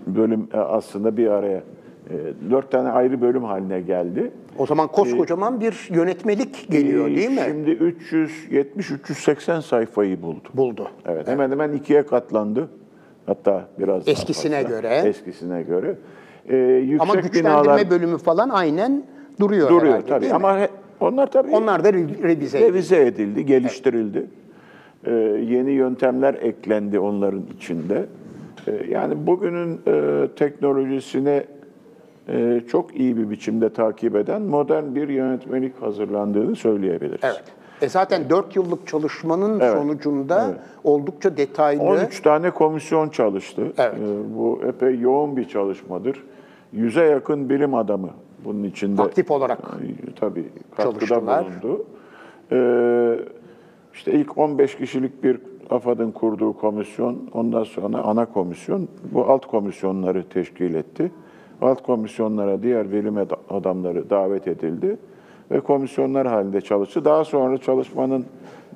[0.06, 1.62] bölüm e, aslında bir araya
[2.10, 2.14] e,
[2.50, 4.30] dört tane ayrı bölüm haline geldi.
[4.58, 7.40] O zaman koskocaman bir yönetmelik geliyor Ee, değil mi?
[7.46, 10.48] Şimdi 370-380 sayfayı buldu.
[10.54, 10.88] Buldu.
[11.06, 12.68] Evet, hemen hemen ikiye katlandı.
[13.26, 14.76] Hatta biraz daha Eskisine fazla.
[14.76, 15.02] göre.
[15.04, 15.94] Eskisine göre.
[16.48, 19.02] Ee, yüksek Ama güçlendirme binalar bölümü falan aynen
[19.40, 20.32] duruyor, duruyor herhalde, tabii.
[20.32, 20.68] Ama he-
[21.00, 22.68] onlar tabii Onlar da re- revize edildi.
[22.72, 24.26] revize edildi, geliştirildi.
[25.04, 25.10] Ee,
[25.48, 28.06] yeni yöntemler eklendi onların içinde.
[28.68, 31.46] Ee, yani bugünün e, teknolojisine e,
[32.68, 37.20] çok iyi bir biçimde takip eden modern bir yönetmelik hazırlandığını söyleyebiliriz.
[37.22, 37.44] Evet.
[37.82, 40.60] E zaten 4 yıllık çalışmanın Evet, sonucunda evet.
[40.84, 43.72] oldukça detaylı 13 tane komisyon çalıştı.
[43.78, 43.94] Evet.
[43.94, 46.24] Ee, Bu epey yoğun bir çalışmadır.
[46.72, 48.10] Yüze yakın bilim adamı
[48.44, 49.02] bunun içinde.
[49.02, 50.44] Aktif olarak Ay, Tabii
[50.76, 51.44] katkıda çalıştılar.
[51.62, 51.84] bulundu.
[53.94, 60.28] İşte ilk 15 kişilik bir AFAD'ın kurduğu komisyon, ondan sonra ana komisyon bu alt komisyonları
[60.28, 61.12] teşkil etti.
[61.62, 64.96] Alt komisyonlara diğer bilim ad- adamları davet edildi
[65.50, 67.04] ve komisyonlar halinde çalıştı.
[67.04, 68.24] Daha sonra çalışmanın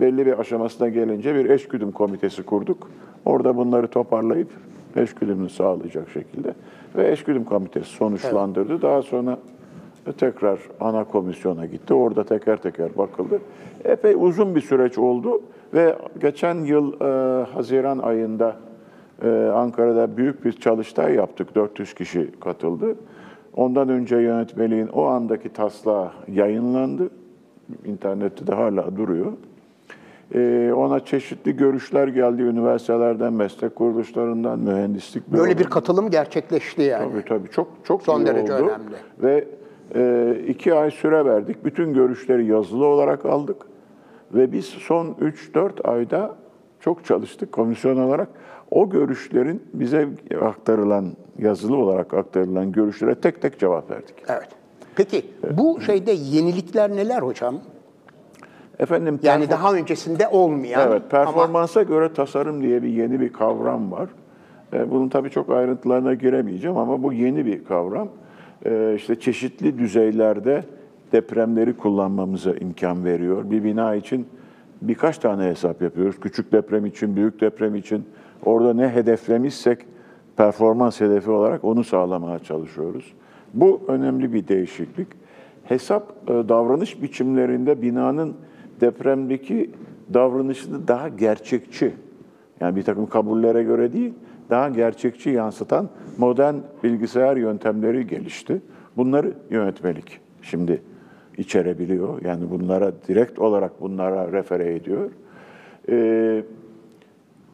[0.01, 2.91] belli bir aşamasına gelince bir eşgüdüm komitesi kurduk.
[3.25, 4.49] Orada bunları toparlayıp
[4.97, 6.55] eşgüdümünü sağlayacak şekilde
[6.97, 8.83] ve eşgüdüm komitesi sonuçlandırdı.
[8.83, 9.39] Daha sonra
[10.19, 11.95] tekrar ana komisyona gitti.
[11.95, 13.39] Orada teker teker bakıldı.
[13.85, 15.41] Epey uzun bir süreç oldu
[15.75, 18.57] ve geçen yıl e, Haziran ayında
[19.25, 21.55] e, Ankara'da büyük bir çalıştay yaptık.
[21.55, 22.97] 400 kişi katıldı.
[23.57, 27.11] Ondan önce yönetmeliğin o andaki taslağı yayınlandı.
[27.85, 29.33] İnternette de hala duruyor.
[30.35, 37.13] E, ona çeşitli görüşler geldi üniversitelerden, meslek kuruluşlarından, mühendislik böyle bir katılım gerçekleşti yani.
[37.13, 38.63] Tabii tabii çok çok Son iyi derece oldu.
[38.63, 38.95] önemli.
[39.23, 39.45] Ve
[39.95, 41.65] e, iki ay süre verdik.
[41.65, 43.57] Bütün görüşleri yazılı olarak aldık.
[44.35, 46.35] Ve biz son 3-4 ayda
[46.81, 48.29] çok çalıştık komisyon olarak.
[48.73, 50.09] O görüşlerin bize
[50.43, 51.07] aktarılan,
[51.39, 54.15] yazılı olarak aktarılan görüşlere tek tek cevap verdik.
[54.29, 54.49] Evet.
[54.97, 57.55] Peki bu şeyde yenilikler neler hocam?
[58.79, 63.93] Efendim Yani daha öncesinde olmayan Evet, ama performansa göre tasarım diye bir yeni bir kavram
[63.93, 64.09] var.
[64.73, 68.09] E, Bunun tabii çok ayrıntılarına giremeyeceğim ama bu yeni bir kavram.
[68.67, 70.65] E, İşte çeşitli düzeylerde
[71.13, 73.51] depremleri kullanmamıza imkan veriyor.
[73.51, 74.27] Bir bina için
[74.83, 76.21] birkaç tane hesap yapıyoruz.
[76.21, 78.05] Küçük deprem için, büyük deprem için.
[78.45, 79.79] Orada ne hedeflemişsek
[80.37, 83.13] performans hedefi olarak onu sağlamaya çalışıyoruz.
[83.55, 85.09] Bu önemli bir değişiklik.
[85.65, 88.35] Hesap e, davranış biçimlerinde binanın
[88.81, 89.71] depremdeki
[90.15, 91.95] davranışını daha gerçekçi,
[92.61, 94.15] yani bir takım kabullere göre değil,
[94.51, 98.63] daha gerçekçi yansıtan modern bilgisayar yöntemleri gelişti.
[98.97, 100.83] Bunları yönetmelik şimdi
[101.39, 102.23] içerebiliyor.
[102.23, 105.11] Yani bunlara direkt olarak bunlara refere ediyor.
[105.89, 106.43] Ee,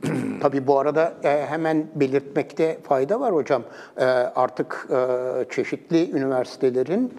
[0.40, 3.62] Tabii bu arada e, hemen belirtmekte fayda var hocam.
[3.96, 7.12] E, artık e, çeşitli üniversitelerin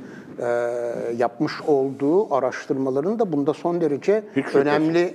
[1.18, 5.14] yapmış olduğu araştırmaların da bunda son derece Hiç önemli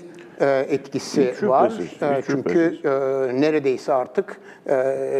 [0.69, 1.71] etkisi Hiç var.
[1.71, 2.79] şüphesiz, hiç çünkü
[3.41, 4.41] neredeyse artık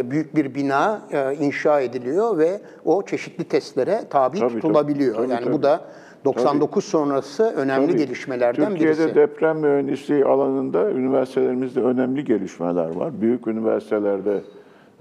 [0.03, 1.01] büyük bir bina
[1.39, 4.61] inşa ediliyor ve o çeşitli testlere tabi Tabii, tabii.
[4.61, 5.15] tutulabiliyor.
[5.15, 5.53] Tabii, yani tabii.
[5.53, 5.81] bu da
[6.25, 7.97] 99 sonrası önemli Tabii.
[7.97, 9.15] gelişmelerden Türkiye'de birisi.
[9.15, 13.21] deprem mühendisliği alanında üniversitelerimizde önemli gelişmeler var.
[13.21, 14.41] Büyük üniversitelerde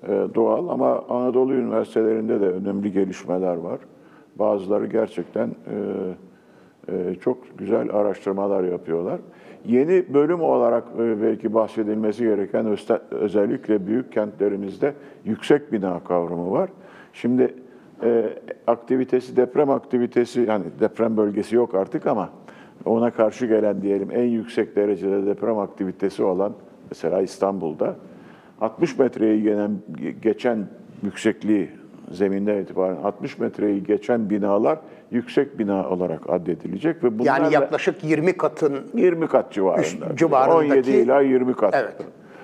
[0.08, 3.78] e, doğal ama Anadolu üniversitelerinde de önemli gelişmeler var.
[4.36, 9.20] Bazıları gerçekten e, e, çok güzel araştırmalar yapıyorlar.
[9.66, 12.76] Yeni bölüm olarak belki bahsedilmesi gereken
[13.10, 16.70] özellikle büyük kentlerimizde yüksek bina kavramı var.
[17.12, 17.54] Şimdi
[18.02, 18.24] e,
[18.66, 22.28] aktivitesi, deprem aktivitesi, yani deprem bölgesi yok artık ama
[22.84, 26.52] ona karşı gelen diyelim en yüksek derecede deprem aktivitesi olan
[26.90, 27.96] mesela İstanbul'da
[28.60, 29.70] 60 metreyi gelen,
[30.22, 30.66] geçen
[31.02, 31.70] yüksekliği
[32.10, 34.78] zeminden itibaren 60 metreyi geçen binalar
[35.10, 40.16] yüksek bina olarak addedilecek ve bunlarla Yani yaklaşık 20 katın 20 kat civarında.
[40.16, 41.74] civarındaki- 17 ila 20 kat.
[41.76, 41.96] evet.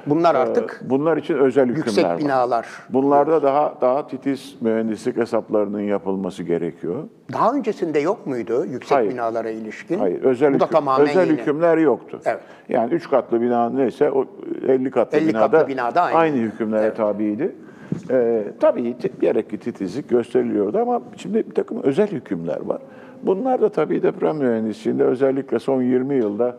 [0.06, 2.18] Bunlar artık Bunlar için özel hükümler yüksek var.
[2.18, 2.66] binalar.
[2.90, 6.94] Bunlarda daha daha titiz mühendislik hesaplarının yapılması gerekiyor.
[7.32, 9.10] Daha öncesinde yok muydu yüksek Hayır.
[9.10, 9.98] binalara ilişkin?
[9.98, 11.38] Hayır, özel, hüküm- özel yeni.
[11.40, 12.20] hükümler yoktu.
[12.24, 12.40] Evet.
[12.68, 14.24] Yani 3 katlı bina neyse o
[14.68, 16.36] 50 katlı 50 binada, katlı binada aynı.
[16.36, 17.56] hükümlere tabiydi.
[18.10, 22.78] Ee, tabii gerekli titizlik gösteriliyordu ama şimdi bir takım özel hükümler var.
[23.22, 26.56] Bunlar da tabii deprem mühendisliğinde özellikle son 20 yılda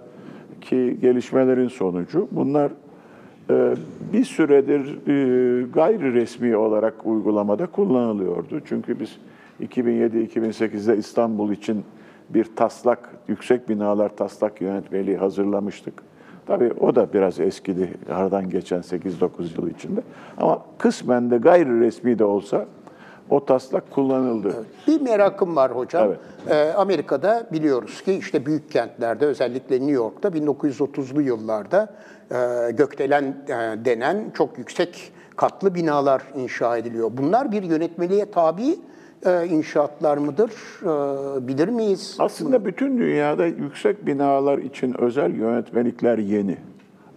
[0.62, 2.72] ki gelişmelerin sonucu bunlar
[4.14, 8.62] bir süredir e, gayri resmi olarak uygulamada kullanılıyordu.
[8.66, 9.18] Çünkü biz
[9.62, 11.84] 2007-2008'de İstanbul için
[12.30, 15.94] bir taslak, yüksek binalar taslak yönetmeliği hazırlamıştık.
[16.46, 20.02] Tabii o da biraz eskidi, aradan geçen 8-9 yıl içinde.
[20.38, 22.66] Ama kısmen de gayri resmi de olsa
[23.30, 24.66] o taslak kullanıldı.
[24.88, 26.08] Bir merakım var hocam.
[26.08, 26.20] Evet.
[26.50, 31.94] Ee, Amerika'da biliyoruz ki işte büyük kentlerde özellikle New York'ta 1930'lu yıllarda
[32.72, 37.12] gökdelen e, denen çok yüksek katlı binalar inşa ediliyor.
[37.14, 38.76] Bunlar bir yönetmeliğe tabi
[39.26, 40.52] e, inşaatlar mıdır?
[40.82, 42.16] E, bilir miyiz?
[42.20, 46.58] Aslında bütün dünyada yüksek binalar için özel yönetmelikler yeni.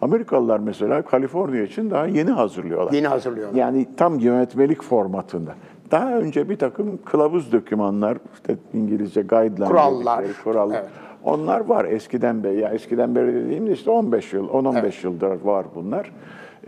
[0.03, 2.93] Amerikalılar mesela Kaliforniya için daha yeni hazırlıyorlar.
[2.93, 3.59] Yeni hazırlıyorlar.
[3.59, 5.55] Yani tam yönetmelik formatında.
[5.91, 10.19] Daha önce bir takım kılavuz dokümanlar, işte İngilizce guideline Kurallar.
[10.19, 10.71] dedikleri kural.
[10.71, 10.85] Evet.
[11.25, 12.61] Onlar var eskiden beri.
[12.61, 16.11] Ya eskiden beri dediğimde işte 15 yıl, 10-15 yıldır var bunlar.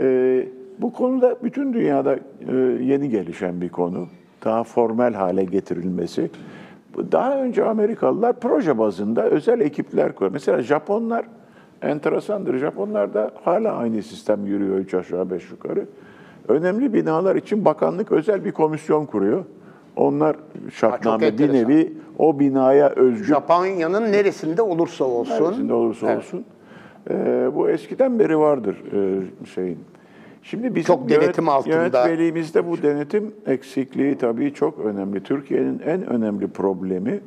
[0.01, 2.16] Ee, bu konuda bütün dünyada
[2.49, 4.07] e, yeni gelişen bir konu.
[4.45, 6.31] Daha formel hale getirilmesi.
[7.12, 10.33] Daha önce Amerikalılar proje bazında özel ekipler kuruyor.
[10.33, 11.25] Mesela Japonlar
[11.83, 12.59] enteresandır.
[12.59, 15.87] Japonlarda hala aynı sistem yürüyor üç aşağı beş yukarı.
[16.49, 19.45] Önemli binalar için bakanlık özel bir komisyon kuruyor.
[19.97, 20.37] Onlar
[20.73, 21.55] şartname bir enteresan.
[21.57, 25.44] nevi o binaya özgü Japonya'nın neresinde olursa olsun.
[25.44, 26.18] neresinde olursa Evet.
[26.18, 26.44] olsun.
[27.11, 29.79] Ee, bu eskiden beri vardır e, şeyin.
[30.42, 31.74] Şimdi bizim Çok denetim altında.
[31.74, 35.22] Yönetmeliğimizde bu denetim eksikliği tabii çok önemli.
[35.22, 37.20] Türkiye'nin en önemli problemi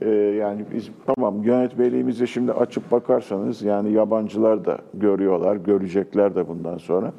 [0.00, 6.78] e, yani biz tamam yönetmeliğimizi şimdi açıp bakarsanız yani yabancılar da görüyorlar, görecekler de bundan
[6.78, 7.12] sonra.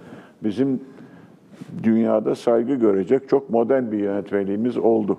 [0.43, 0.79] Bizim
[1.83, 5.17] dünyada saygı görecek çok modern bir yönetmeliğimiz oldu.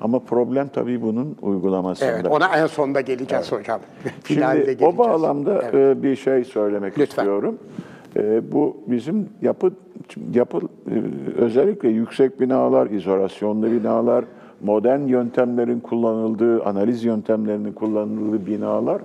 [0.00, 2.10] Ama problem tabii bunun uygulamasında.
[2.10, 3.80] Evet, ona en sonda geleceğiz hocam.
[4.22, 4.94] Finalde Şimdi geleceğiz.
[4.94, 5.96] o bağlamda Evet.
[5.98, 7.04] e, bir şey söylemek Lütfen.
[7.22, 7.58] istiyorum.
[8.16, 9.70] E, Bu bizim yapı
[10.34, 10.94] yapı e,
[11.40, 14.24] özellikle yüksek binalar, izolasyonlu binalar,
[14.62, 19.02] modern yöntemlerin kullanıldığı, analiz yöntemlerinin kullanıldığı binalar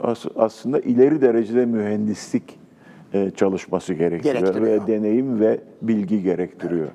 [0.00, 2.60] as- aslında ileri derecede mühendislik
[3.36, 4.82] çalışması gerektiriyor Gerektiriyor.
[4.82, 6.88] ve deneyim ve bilgi gerektiriyor.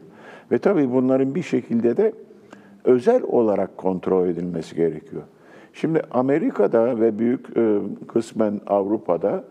[0.52, 2.14] Ve tabii bunların bir şekilde de
[2.86, 5.22] özel olarak kontrol edilmesi gerekiyor.
[5.74, 9.44] Şimdi Amerika'da ve büyük e, kısmen Avrupa'da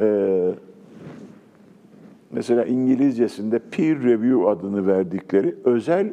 [0.00, 0.50] e,
[2.30, 6.12] mesela İngilizcesinde peer review adını verdikleri özel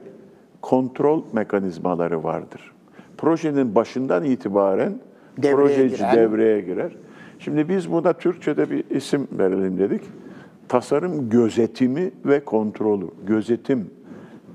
[0.62, 2.72] kontrol mekanizmaları vardır.
[3.18, 5.00] Projenin başından itibaren
[5.38, 6.16] Devreye projeci giren.
[6.16, 6.96] devreye girer.
[7.40, 10.02] Şimdi biz buna Türkçe'de bir isim verelim dedik.
[10.68, 13.06] Tasarım gözetimi ve kontrolü.
[13.28, 13.90] Gözetim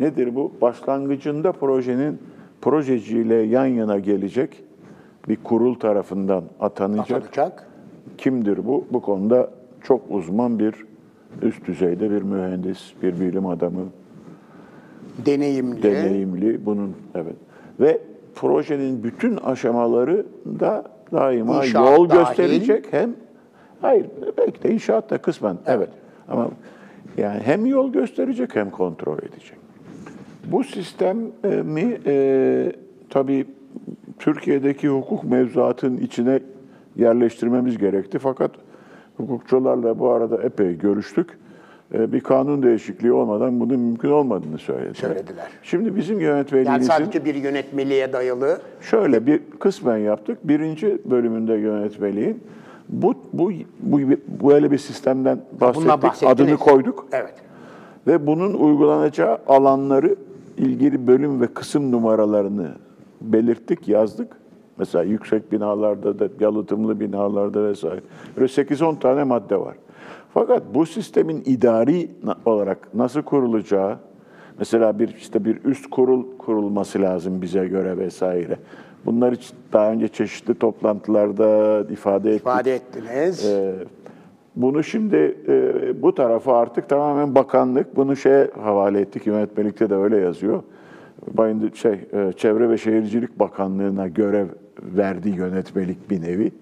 [0.01, 0.53] nedir bu?
[0.61, 2.19] Başlangıcında projenin
[2.61, 4.63] projeciyle yan yana gelecek
[5.29, 7.23] bir kurul tarafından atanacak.
[7.23, 7.67] Atanacak.
[8.19, 8.85] Kimdir bu?
[8.91, 9.51] Bu konuda
[9.83, 10.75] çok uzman bir
[11.43, 13.81] üst düzeyde bir mühendis, bir bilim adamı,
[15.27, 15.83] Deneyimli.
[15.83, 17.37] deneyimli bunun evet.
[17.81, 18.01] Ve
[18.35, 20.27] projenin bütün aşamaları
[20.61, 22.19] da daima İnşaat yol dahil.
[22.19, 23.15] gösterecek hem
[23.81, 24.07] Hayır,
[24.39, 25.89] belki de inşaat da kısmen evet.
[26.29, 26.49] Ama
[27.17, 29.58] yani hem yol gösterecek hem kontrol edecek.
[30.53, 32.73] Bu sistemi e,
[33.11, 33.47] tabii
[34.19, 36.41] Türkiye'deki hukuk mevzuatının içine
[36.97, 38.19] yerleştirmemiz gerekti.
[38.19, 38.51] Fakat
[39.17, 41.39] hukukçularla bu arada epey görüştük.
[41.95, 44.95] E, bir kanun değişikliği olmadan bunun mümkün olmadığını söylediler.
[44.95, 45.47] Söylediler.
[45.63, 46.89] Şimdi bizim Yani yönetmeliğimizin...
[46.89, 50.39] sadece bir yönetmeliğe dayalı Şöyle bir kısmen yaptık.
[50.49, 52.41] Birinci bölümünde yönetmeliğin
[52.89, 54.01] bu bu bu
[54.49, 57.35] böyle bir sistemden bahsettik, adını koyduk evet.
[58.07, 60.17] ve bunun uygulanacağı alanları
[60.59, 62.73] ilgili bölüm ve kısım numaralarını
[63.21, 64.37] belirttik, yazdık.
[64.79, 68.01] Mesela yüksek binalarda da, yalıtımlı binalarda vesaire.
[68.37, 69.77] Böyle 8-10 tane madde var.
[70.35, 72.11] Fakat bu sistemin idari
[72.45, 73.97] olarak nasıl kurulacağı,
[74.59, 78.57] mesela bir işte bir üst kurul kurulması lazım bize göre vesaire.
[79.07, 82.41] Bunlar için daha önce çeşitli toplantılarda ifade ettik.
[82.41, 83.45] ifade ettiniz.
[83.45, 83.75] Ee,
[84.59, 89.27] bunu şimdi e, bu tarafı artık tamamen bakanlık bunu şeye havale ettik.
[89.27, 90.63] Yönetmelikte de öyle yazıyor.
[91.33, 94.47] Bayındır şey e, Çevre ve Şehircilik Bakanlığı'na görev
[94.83, 96.53] verdi yönetmelik bir nevi.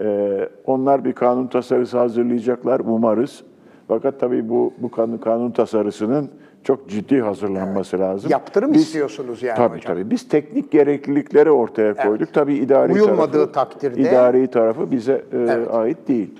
[0.00, 3.42] Ee, onlar bir kanun tasarısı hazırlayacaklar umarız.
[3.88, 6.28] Fakat tabii bu bu kanun, kanun tasarısının
[6.64, 8.30] çok ciddi hazırlanması lazım.
[8.30, 9.94] Yaptırım Biz- istiyorsunuz yani tabii, hocam.
[9.94, 12.34] Tabii Biz teknik gereklilikleri ortaya koyduk.
[12.34, 15.74] Tabii idari Uyulmadığı tarafı, takdirde- idari tarafı bize e, Evet.
[15.74, 16.30] ait değil.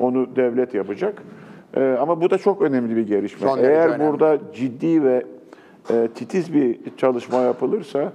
[0.00, 1.22] Onu devlet yapacak.
[1.76, 3.48] E, ama bu da çok önemli bir gelişme.
[3.48, 4.10] Son Eğer önemli.
[4.12, 5.24] burada ciddi ve
[5.90, 8.12] e, titiz bir çalışma yapılırsa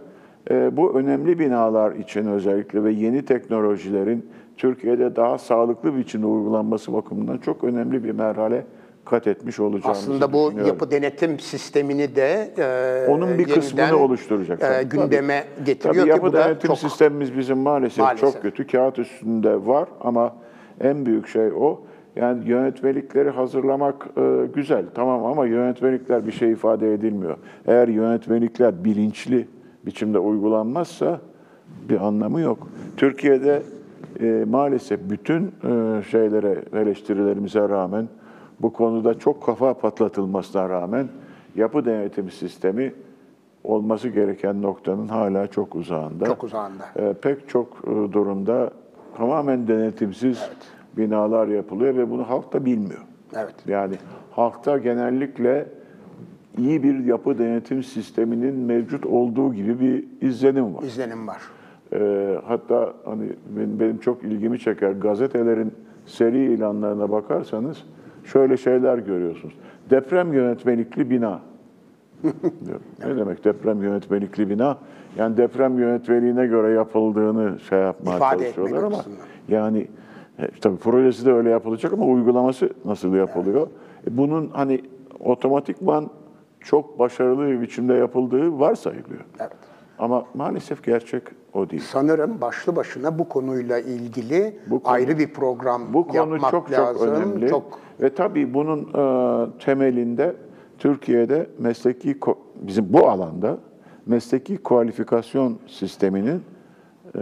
[0.51, 7.37] e, bu önemli binalar için özellikle ve yeni teknolojilerin Türkiye'de daha sağlıklı biçimde uygulanması bakımından
[7.37, 8.65] çok önemli bir merhale
[9.05, 14.63] kat etmiş olacağımızı Aslında bu yapı denetim sistemini de e, Onun bir kısmını yeniden, oluşturacak.
[14.63, 14.89] e, tabii.
[14.89, 18.33] gündeme getiriyor Tabii ki yapı bu da denetim çok sistemimiz bizim maalesef, Maalesef.
[18.33, 18.67] çok kötü.
[18.67, 20.35] Kağıt üstünde var ama
[20.83, 21.81] en büyük şey o.
[22.15, 27.37] Yani yönetmelikleri hazırlamak e, güzel tamam ama yönetmelikler bir şey ifade edilmiyor.
[27.67, 29.47] Eğer yönetmelikler bilinçli
[29.85, 31.21] biçimde uygulanmazsa
[31.89, 32.67] bir anlamı yok.
[32.97, 33.63] Türkiye'de
[34.19, 38.07] e, maalesef bütün e, şeylere, eleştirilerimize rağmen
[38.61, 41.07] bu konuda çok kafa patlatılmasına rağmen
[41.55, 42.93] yapı denetim sistemi
[43.63, 46.25] olması gereken noktanın hala çok uzağında.
[46.25, 46.83] Çok uzağında.
[46.99, 48.71] Ee, pek çok e, durumda
[49.17, 50.49] tamamen denetimsiz
[50.97, 53.01] binalar yapılıyor ve bunu halk da bilmiyor.
[53.35, 53.55] Evet.
[53.67, 53.95] Yani
[54.31, 55.65] halkta genellikle
[56.57, 60.83] iyi bir yapı denetim sisteminin mevcut olduğu gibi bir izlenim var.
[60.83, 61.41] izlenim var.
[61.93, 63.23] Ee, hatta hani
[63.57, 65.73] benim, benim çok ilgimi çeker gazetelerin
[66.05, 67.83] seri ilanlarına bakarsanız
[68.25, 69.53] şöyle şeyler görüyorsunuz.
[69.89, 71.39] Deprem yönetmelikli bina.
[73.05, 74.77] Ne demek deprem yönetmelikli bina?
[75.17, 78.97] Yani deprem yönetmeliğine göre yapıldığını şey yapmaya İfade çalışıyorlar ama
[79.47, 79.87] yani
[80.39, 83.67] e, tabii projesi de öyle yapılacak ama uygulaması nasıl yapılıyor?
[84.07, 84.81] E, bunun hani
[85.19, 86.09] otomatikman
[86.59, 89.21] çok başarılı bir biçimde yapıldığı varsayılıyor.
[89.39, 89.51] Evet.
[89.99, 91.81] Ama maalesef gerçek o değil.
[91.85, 96.71] Sanırım başlı başına bu konuyla ilgili Bu konu- ayrı bir program Bu konu yapmak çok
[96.71, 96.97] lazım.
[97.07, 97.49] çok önemli.
[97.49, 100.35] Çok Ve tabii bunun e, temelinde
[100.79, 102.17] Türkiye'de mesleki
[102.61, 103.57] bizim bu alanda
[104.05, 106.41] mesleki kualifikasyon sisteminin
[107.19, 107.21] e,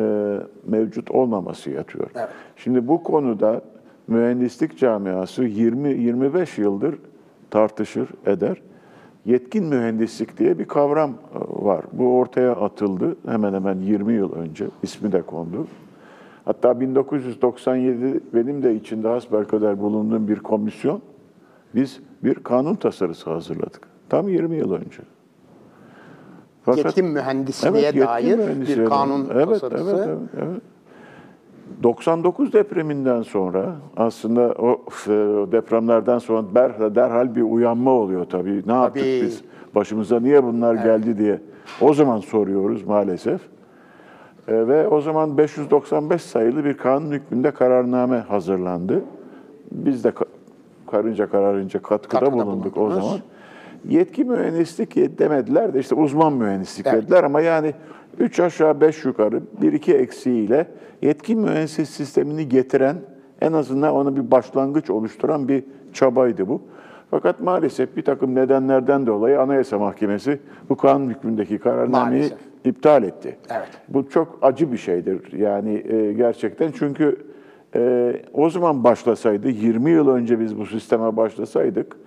[0.67, 2.07] mevcut olmaması yatıyor.
[2.15, 2.29] Evet.
[2.55, 3.61] Şimdi bu konuda
[4.07, 6.95] mühendislik camiası 20-25 yıldır
[7.51, 8.61] tartışır, eder.
[9.25, 11.15] Yetkin mühendislik diye bir kavram e,
[11.65, 11.85] var.
[11.93, 14.65] Bu ortaya atıldı hemen hemen 20 yıl önce.
[14.83, 15.67] ismi de kondu.
[16.45, 21.01] Hatta 1997 benim de içinde hasbelkader bulunduğum bir komisyon,
[21.75, 23.81] biz bir kanun tasarısı hazırladık.
[24.09, 25.01] Tam 20 yıl önce.
[26.63, 29.89] Fakat- yetkin mühendisliğe yetkin dair mühendisliğe bir kanun evet, tasarısı.
[29.97, 30.61] Evet, evet, evet.
[31.83, 34.71] 99 depreminden sonra aslında o
[35.07, 35.11] e,
[35.51, 38.63] depremlerden sonra ber- derhal bir uyanma oluyor tabii.
[38.67, 39.21] Ne yaptık Tabii.
[39.25, 39.41] biz?
[39.75, 41.41] Başımıza niye bunlar geldi diye
[41.81, 43.41] o zaman soruyoruz maalesef.
[44.47, 49.01] E, ve o zaman 595 sayılı bir kanun hükmünde kararname hazırlandı.
[49.71, 50.25] Biz de ka-
[50.91, 53.05] karınca kararınca katkıda, Katkıda bulunduk o bulundunuz.
[53.05, 53.19] zaman.
[53.89, 57.03] Yetki mühendislik demediler de işte uzman mühendislik Evet.
[57.03, 57.73] dediler ama yani
[58.19, 60.67] üç aşağı beş yukarı bir iki eksiğiyle
[61.01, 62.95] yetkin mühendislik sistemini getiren
[63.41, 65.63] en azından onu bir başlangıç oluşturan bir
[65.93, 66.61] çabaydı bu.
[67.11, 72.37] Fakat maalesef bir takım nedenlerden dolayı Anayasa Mahkemesi bu kanun hükmündeki kararnameyi Maalesef.
[72.65, 73.37] iptal etti.
[73.49, 73.67] Evet.
[73.89, 77.17] Bu çok acı bir şeydir yani e, gerçekten çünkü
[77.75, 81.97] e, o zaman başlasaydı 20 yıl önce biz bu sisteme başlasaydık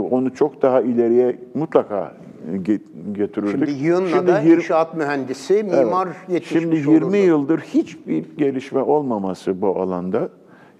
[0.00, 2.14] onu çok daha ileriye mutlaka
[2.52, 2.80] ge-
[3.12, 3.68] getirirdik.
[3.68, 7.16] Şimdi yığınla da yir- inşaat mühendisi, mimar yetişmiş Şimdi 20 olurdu.
[7.16, 10.28] yıldır hiçbir gelişme olmaması bu alanda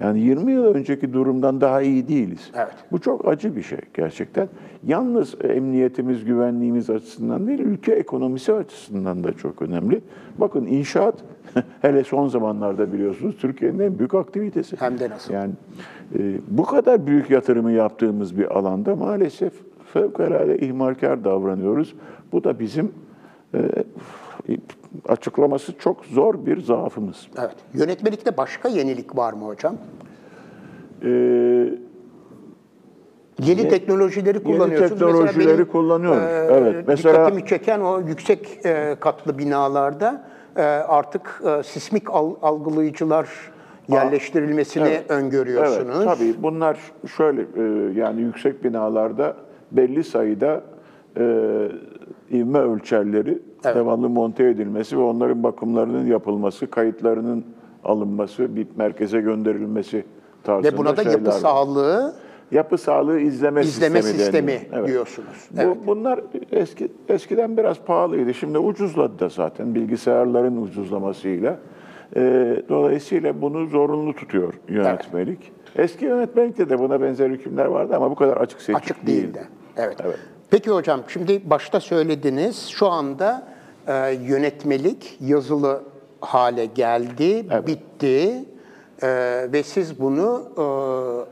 [0.01, 2.51] Yani 20 yıl önceki durumdan daha iyi değiliz.
[2.57, 2.73] Evet.
[2.93, 4.49] Bu çok acı bir şey gerçekten.
[4.87, 10.01] Yalnız emniyetimiz, güvenliğimiz açısından değil, ülke ekonomisi açısından da çok önemli.
[10.39, 11.15] Bakın inşaat,
[11.83, 14.77] hele son zamanlarda biliyorsunuz Türkiye'nin en büyük aktivitesi.
[14.81, 15.35] Hem de nasıl?
[15.35, 15.51] Yani
[16.19, 19.53] e, bu kadar büyük yatırımı yaptığımız bir alanda maalesef
[19.93, 21.95] fevkalade ihmalkar davranıyoruz.
[22.33, 22.93] Bu da bizim
[23.55, 23.59] e,
[25.09, 27.29] açıklaması çok zor bir zaafımız.
[27.39, 27.57] Evet.
[27.75, 29.75] Yönetmelikte başka yenilik var mı hocam?
[31.05, 31.09] E,
[33.43, 34.91] Yeni teknolojileri kullanıyorsunuz.
[35.01, 36.23] Mesela teknolojileri benim, kullanıyoruz.
[36.23, 40.25] e, Evet, mesela- Dikkatimi çeken o yüksek e, katlı binalarda
[40.63, 43.29] artık e, sismik al- algılayıclar
[43.89, 45.11] yerleştirilmesini Evet.
[45.11, 45.97] öngörüyorsunuz.
[45.97, 46.79] Evet, tabii bunlar
[47.17, 49.37] şöyle e, yani yüksek binalarda
[49.73, 50.61] belli sayıda
[51.17, 51.23] e,
[52.33, 53.77] ivme ölçerleri Evet.
[53.77, 57.45] devamlı monte edilmesi ve onların bakımlarının yapılması, kayıtlarının
[57.85, 60.05] alınması, bir merkeze gönderilmesi
[60.45, 62.15] tarzında Ve buna da şeyler yapı sağlığı
[62.55, 64.61] Yapı sağlığı izleme, izleme sistemi, sistemi, deniyor.
[64.73, 64.89] Evet.
[64.89, 65.49] diyorsunuz.
[65.51, 65.77] Bu, Evet.
[65.87, 66.21] Bunlar
[66.53, 68.35] eski eskiden biraz pahalıydı.
[68.35, 71.59] Şimdi ucuzladı da zaten bilgisayarların ucuzlamasıyla.
[72.17, 75.53] Ee, dolayısıyla bunu zorunlu tutuyor yönetmelik.
[75.77, 79.49] Eski yönetmelikte de buna benzer hükümler vardı ama bu kadar açık seçik Açık değildi.
[79.77, 79.97] Evet.
[80.05, 80.19] Evet.
[80.51, 83.43] Peki hocam şimdi başta söylediniz şu anda
[83.89, 85.83] e, yönetmelik yazılı
[86.21, 87.67] hale geldi, Evet.
[87.67, 88.45] bitti
[89.05, 89.09] e,
[89.53, 90.63] ve siz bunu e,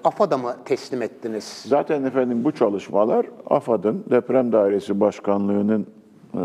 [0.09, 1.64] AFAD'a mı teslim ettiniz?
[1.66, 5.87] Zaten efendim bu çalışmalar AFAD'ın Deprem Dairesi Başkanlığı'nın
[6.35, 6.41] e,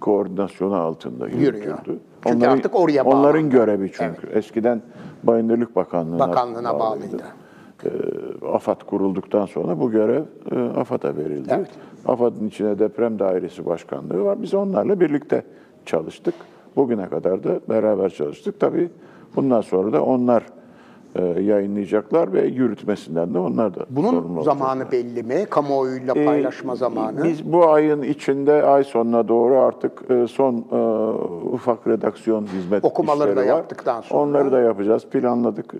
[0.00, 1.54] koordinasyonu altında Yürüyor.
[1.54, 1.98] yürütüldü.
[2.26, 3.14] Çünkü artık oraya bağlı.
[3.14, 4.26] Onların görevi çünkü.
[4.32, 4.82] Eskiden
[5.22, 7.22] Bayındırlık Bakanlığı'na, Bakanlığına bağlıydı.
[7.84, 7.88] E,
[8.46, 10.22] AFAD kurulduktan sonra bu görev
[10.52, 11.48] e, AFAD'a verildi.
[11.56, 11.68] Evet.
[12.06, 14.42] AFAD'ın içine Deprem Dairesi Başkanlığı var.
[14.42, 15.42] Biz onlarla birlikte
[15.86, 16.34] çalıştık.
[16.76, 18.60] Bugüne kadar da beraber çalıştık.
[18.60, 18.90] Tabii
[19.36, 20.42] bundan sonra da onlar
[21.16, 24.42] e, yayınlayacaklar ve yürütmesinden de onlar da sorumlu Bunun olacaklar.
[24.42, 25.46] zamanı belli mi?
[25.50, 27.24] Kamuoyuyla Ee, paylaşma zamanı.
[27.24, 30.76] Biz bu ayın içinde ay sonuna doğru artık e, son e,
[31.52, 33.44] ufak redaksiyon hizmet Okumaları da var.
[33.46, 34.20] yaptıktan sonra.
[34.22, 35.06] Onları da yapacağız.
[35.06, 35.74] Planladık.
[35.74, 35.78] E,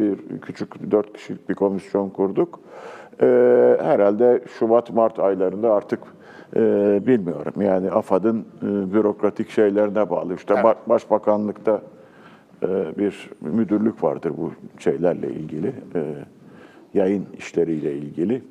[0.00, 2.60] Bir küçük dört kişilik bir komisyon kurduk.
[3.22, 3.26] E,
[3.82, 6.00] Herhalde Şubat-Mart aylarında artık
[6.56, 6.60] e,
[7.06, 7.52] bilmiyorum.
[7.62, 10.34] Yani AFAD'ın e, bürokratik şeylerine bağlı.
[10.34, 10.64] İşte Evet.
[10.64, 11.80] ba- Başbakanlıkta e,
[12.98, 15.66] bir müdürlük vardır bu şeylerle ilgili.
[15.94, 16.02] e,
[16.94, 18.42] Yayın işleriyle ilgili.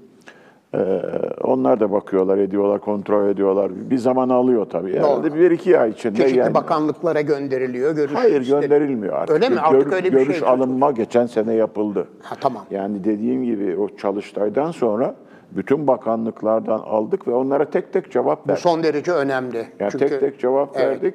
[0.75, 1.01] Ee,
[1.43, 3.71] onlar da bakıyorlar, ediyorlar, kontrol ediyorlar.
[3.89, 4.93] Bir zaman alıyor tabii.
[4.93, 6.53] Herhalde bir iki ay içinde Çeşitli yani.
[6.53, 7.95] bakanlıklara gönderiliyor.
[7.95, 9.35] Görüş Hayır işte- gönderilmiyor artık.
[9.35, 9.55] Öyle mi?
[9.55, 10.47] Gör- Artık öyle bir görüş şey.
[10.47, 12.07] alınma geçen sene yapıldı.
[12.21, 12.65] Ha, tamam.
[12.71, 15.15] Yani dediğim gibi o çalıştaydan sonra
[15.51, 18.63] bütün bakanlıklardan aldık ve onlara tek tek cevap Bu verdik.
[18.63, 19.65] son derece önemli.
[19.79, 20.87] Yani Çünkü tek tek cevap Evet.
[21.03, 21.13] verdik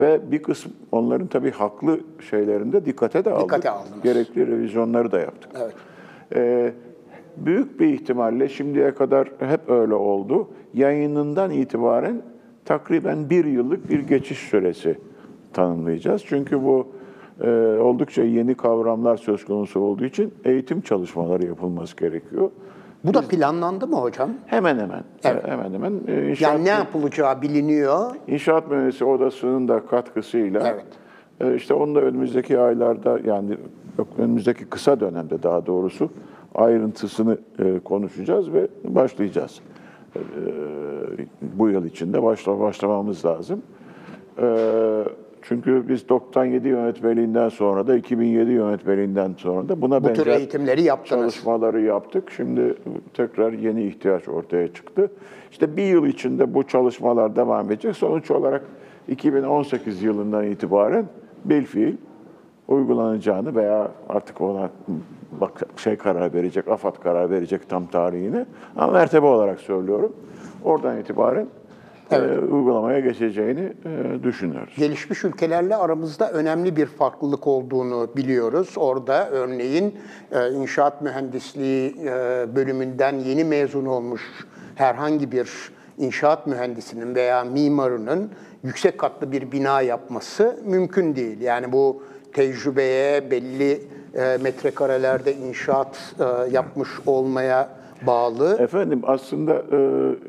[0.00, 3.44] ve bir kısım onların tabii haklı şeylerinde dikkate de aldık.
[3.44, 4.02] Dikkate aldınız.
[4.02, 5.50] Gerekli revizyonları da yaptık.
[5.56, 5.74] Evet.
[6.34, 6.72] Ee,
[7.36, 10.48] büyük bir ihtimalle şimdiye kadar hep öyle oldu.
[10.74, 12.22] Yayınından itibaren
[12.64, 14.98] takriben bir yıllık bir geçiş süresi
[15.52, 16.22] tanımlayacağız.
[16.26, 16.88] Çünkü bu
[17.40, 22.50] e, oldukça yeni kavramlar söz konusu olduğu için eğitim çalışmaları yapılması gerekiyor.
[23.04, 24.30] Bu da planlandı mı hocam?
[24.46, 25.48] Hemen hemen, Evet.
[25.48, 28.14] hemen hemen e, inşaat, Yani ne yapılacağı biliniyor.
[28.26, 30.84] İnşaat Mühendisi Odası'nın da katkısıyla Evet.
[31.40, 33.56] e, işte onu da önümüzdeki aylarda yani
[34.18, 36.10] önümüzdeki kısa dönemde daha doğrusu
[36.54, 39.60] ayrıntısını e, konuşacağız ve başlayacağız.
[40.16, 40.20] E,
[41.40, 43.62] bu yıl içinde başla, başlamamız lazım.
[45.42, 50.82] Çünkü biz 97 yönetmeliğinden sonra da 2007 yönetmeliğinden sonra da buna Bu tür benzer eğitimleri
[50.82, 51.22] yaptınız.
[51.34, 52.30] çalışmaları yaptık.
[52.36, 52.74] Şimdi
[53.14, 55.10] tekrar yeni ihtiyaç ortaya çıktı.
[55.50, 57.96] İşte bir yıl içinde bu çalışmalar devam edecek.
[57.96, 58.62] Sonuç olarak
[59.08, 61.06] 2018 yılından itibaren
[61.44, 61.96] bilfiil
[62.68, 64.70] uygulanacağını veya artık ona
[65.40, 68.46] bak şey karar verecek, AFAD karar verecek tam tarihini.
[68.76, 70.12] Ama mertebe olarak söylüyorum.
[70.64, 71.46] Oradan itibaren
[72.10, 74.74] e, uygulamaya geçeceğini e, düşünüyoruz.
[74.78, 78.74] Gelişmiş ülkelerle aramızda önemli bir farklılık olduğunu biliyoruz.
[78.76, 79.94] Orada örneğin
[80.32, 84.22] e, inşaat mühendisliği e, bölümünden yeni mezun olmuş
[84.74, 85.48] herhangi bir
[85.98, 88.30] inşaat mühendisinin veya mimarının
[88.64, 91.40] yüksek katlı bir bina yapması mümkün değil.
[91.40, 92.02] Yani bu
[92.32, 93.82] tecrübeye, belli
[94.14, 98.56] e, metrekarelerde inşaat e, yapmış olmaya bağlı.
[98.60, 99.78] Efendim aslında e,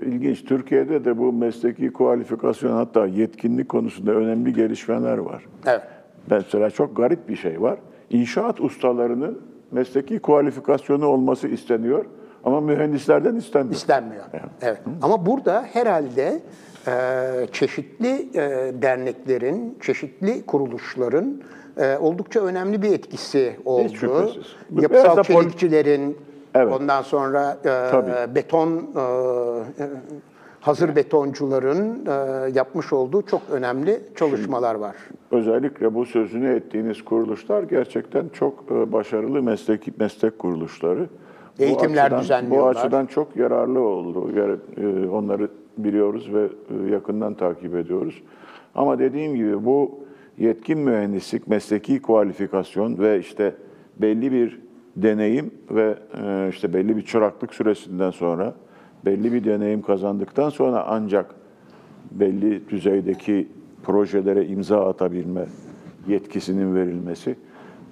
[0.05, 0.45] ilginç.
[0.45, 5.45] Türkiye'de de bu mesleki kualifikasyon hatta yetkinlik konusunda önemli gelişmeler var.
[5.65, 5.81] Evet.
[6.31, 7.77] Mesela çok garip bir şey var.
[8.09, 9.41] İnşaat ustalarının
[9.71, 12.05] mesleki kualifikasyonu olması isteniyor
[12.43, 13.75] ama mühendislerden istenmiyor.
[13.75, 14.23] İstenmiyor.
[14.61, 14.81] Evet.
[15.01, 16.39] Ama burada herhalde
[16.87, 16.91] e,
[17.51, 21.41] çeşitli e, derneklerin, çeşitli kuruluşların
[21.77, 24.31] e, oldukça önemli bir etkisi oldu.
[24.81, 26.17] Yapısal çelikçilerin,
[26.55, 26.73] Evet.
[26.81, 28.35] ondan sonra e, Tabii.
[28.35, 29.03] beton, e,
[30.59, 32.11] hazır betoncuların e,
[32.57, 34.95] yapmış olduğu çok önemli çalışmalar var.
[35.31, 41.07] Özellikle bu sözünü ettiğiniz kuruluşlar gerçekten çok e, başarılı meslek meslek kuruluşları.
[41.59, 42.75] Bu Eğitimler açıdan- düzenliyorlar.
[42.75, 44.29] Bu açıdan çok yararlı oldu.
[44.35, 44.55] Yani,
[45.05, 48.21] e, Onları biliyoruz ve e, yakından takip ediyoruz.
[48.75, 49.91] Ama dediğim gibi bu
[50.37, 53.53] yetkin mühendislik, mesleki kualifikasyon ve işte
[53.97, 54.59] belli bir
[55.01, 58.53] deneyim ve e, işte belli bir çıraklık süresinden sonra
[59.05, 61.35] belli bir deneyim kazandıktan sonra ancak
[62.11, 63.47] belli düzeydeki
[63.83, 65.45] projelere imza atabilme
[66.07, 67.35] yetkisinin verilmesi.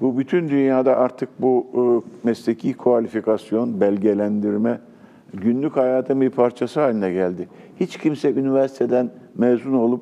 [0.01, 1.81] Bu bütün dünyada artık bu e,
[2.27, 4.79] mesleki kualifikasyon, belgelendirme
[5.33, 7.47] günlük hayatın bir parçası haline geldi.
[7.79, 10.01] Hiç kimse üniversiteden mezun olup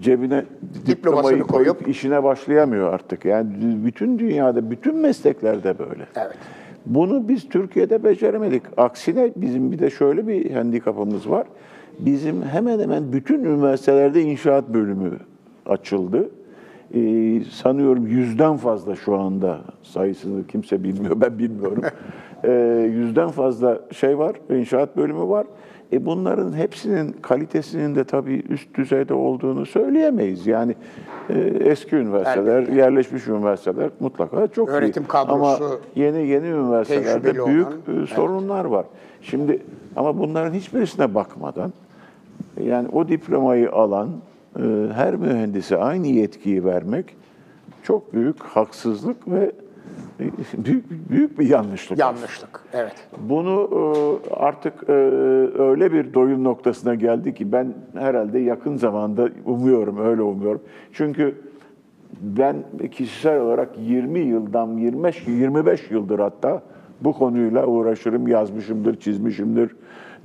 [0.00, 0.44] cebine
[0.86, 3.24] Diplomasını diplomayı koyup, koyup- işine başlayamıyor artık.
[3.24, 3.48] Yani
[3.84, 6.06] bütün dünyada, bütün mesleklerde böyle.
[6.16, 6.36] Evet.
[6.86, 8.62] Bunu biz Türkiye'de beceremedik.
[8.76, 11.46] Aksine bizim bir de şöyle bir handikapımız var.
[11.98, 15.10] Bizim hemen hemen bütün üniversitelerde inşaat bölümü
[15.66, 16.30] açıldı.
[16.94, 21.82] Ee, sanıyorum yüzden fazla şu anda sayısını kimse bilmiyor, ben bilmiyorum.
[22.44, 25.46] Ee, yüzden fazla şey var, inşaat bölümü var.
[25.92, 30.46] E bunların hepsinin kalitesinin de tabii üst düzeyde olduğunu söyleyemeyiz.
[30.46, 30.74] Yani
[31.30, 32.78] e, eski üniversiteler, Elbette.
[32.78, 34.72] yerleşmiş üniversiteler mutlaka çok iyi.
[34.72, 35.58] Öğretim kadrosu Ama
[35.94, 38.86] yeni yeni üniversitelerde büyük olan, e, sorunlar var.
[39.22, 39.62] Şimdi
[39.96, 41.72] ama bunların hiçbirisine bakmadan
[42.64, 44.08] yani o diplomayı alan
[44.56, 44.62] e,
[44.94, 47.16] her mühendise aynı yetkiyi vermek
[47.82, 49.52] çok büyük haksızlık ve e,
[50.64, 51.98] büyük büyük bir yanlışlık.
[51.98, 52.60] Yanlışlık.
[52.72, 52.94] Evet.
[53.20, 53.68] Bunu
[54.30, 54.92] e, artık e,
[55.62, 60.60] öyle bir doyum noktasına geldi ki ben herhalde yakın zamanda umuyorum, öyle umuyorum.
[60.92, 61.34] Çünkü
[62.20, 62.56] ben
[62.90, 66.62] kişisel olarak 20 yıldan 25 25 yıldır hatta
[67.00, 69.76] bu konuyla uğraşırım, yazmışımdır, çizmişimdir.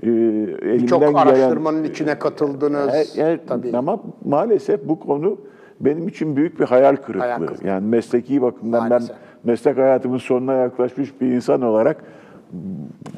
[0.03, 3.17] E, elimden Çok gelen- araştırmanın içine katıldınız.
[3.17, 3.77] e, e, Tabii.
[3.77, 5.37] Ama maalesef bu konu
[5.81, 7.19] benim için büyük bir hayal kırıklığı.
[7.19, 7.67] Hayal kırıklığı.
[7.67, 9.09] Yani mesleki bakımdan Maalesef.
[9.09, 9.15] ben
[9.45, 12.03] meslek hayatımın sonuna yaklaşmış bir insan olarak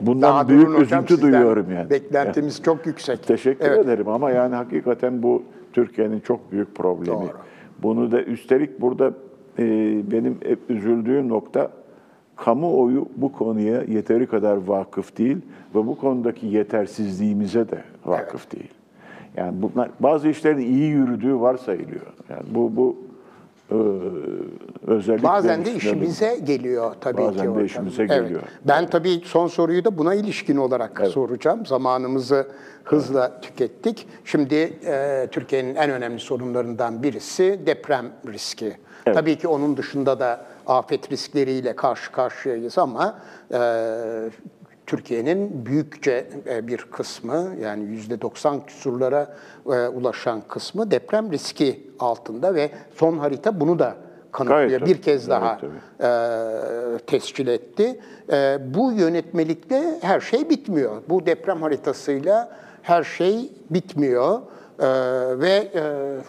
[0.01, 1.89] bundan Daha büyük hocam, üzüntü duyuyorum yani.
[1.89, 3.23] Beklentimiz çok yüksek.
[3.23, 3.85] Teşekkür Evet.
[3.85, 7.07] ederim ama yani hakikaten bu Türkiye'nin çok büyük problemi.
[7.07, 7.29] Doğru.
[7.83, 9.11] Bunu da üstelik burada
[9.59, 9.63] e,
[10.11, 11.69] benim hep üzüldüğüm nokta
[12.35, 15.37] kamuoyu bu konuya yeteri kadar vakıf değil
[15.75, 18.69] ve bu konudaki yetersizliğimize de vakıf değil.
[19.37, 22.05] Yani bunlar bazı işlerin iyi yürüdüğü varsayılıyor.
[22.29, 22.97] Yani bu bu
[24.87, 27.65] özellikle Bazen de işimize geliyor tabii Bazen ki de hocam.
[27.65, 28.09] işimize Evet.
[28.23, 28.41] geliyor.
[28.65, 31.65] Ben tabii son soruyu da buna ilişkin olarak soracağım.
[31.65, 32.47] Zamanımızı
[32.83, 34.07] hızla tükettik.
[34.25, 34.55] Şimdi
[34.85, 38.77] e, Türkiye'nin en önemli sorunlarından birisi deprem riski.
[39.05, 43.19] Tabii ki onun dışında da afet riskleriyle karşı karşıyayız ama
[43.53, 43.59] e,
[44.87, 49.35] Türkiye'nin büyükçe e, bir kısmı yani yüzde 90 küsurlara
[49.65, 53.95] e, ulaşan kısmı deprem riski altında ve son harita bunu da
[54.31, 54.69] kanıtlıyor.
[54.69, 57.99] Gayet bir kez daha Gayet e, tescil etti.
[58.31, 61.01] E, bu yönetmelikle her şey bitmiyor.
[61.09, 64.41] Bu deprem haritasıyla her şey bitmiyor
[64.79, 64.85] E,
[65.39, 65.83] ve e,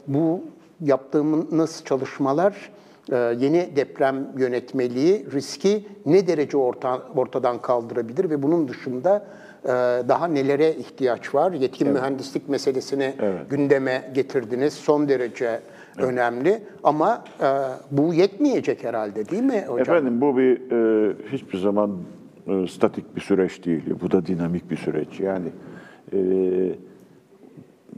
[0.06, 0.44] bu
[0.80, 2.70] yaptığımız çalışmalar
[3.16, 9.26] yeni deprem yönetmeliği riski ne derece orta, ortadan kaldırabilir ve bunun dışında
[9.64, 9.68] e,
[10.08, 11.52] daha nelere ihtiyaç var?
[11.52, 13.14] Yetkin mühendislik meselesini
[13.50, 14.74] gündeme getirdiniz.
[14.74, 15.60] Son derece
[15.98, 17.46] önemli ama e,
[17.90, 19.80] bu yetmeyecek herhalde değil mi hocam?
[19.80, 21.96] Efendim bu bir e, hiçbir zaman
[22.68, 23.82] statik bir süreç değil.
[24.02, 25.20] Bu da dinamik bir süreç.
[25.20, 25.48] Yani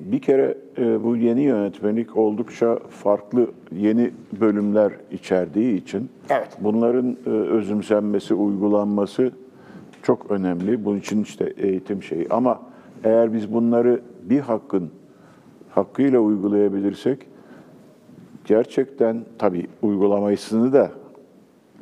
[0.01, 6.49] bir kere e, bu yeni yönetmelik oldukça farklı yeni bölümler içerdiği için Evet.
[6.61, 9.33] bunların e, özümsenmesi, uygulanması
[10.03, 10.85] çok önemli.
[10.85, 12.27] Bunun için işte eğitim şeyi.
[12.31, 12.61] Ama
[13.05, 14.91] eğer biz bunları bir hakkın
[15.71, 17.27] hakkıyla uygulayabilirsek
[18.45, 20.91] gerçekten tabii uygulamasını da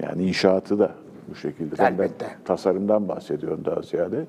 [0.03, 0.95] yani inşaatı da
[1.31, 1.75] bu şekilde.
[1.83, 2.27] Elbette.
[2.27, 4.25] Ben tasarımdan bahsediyorum daha ziyade.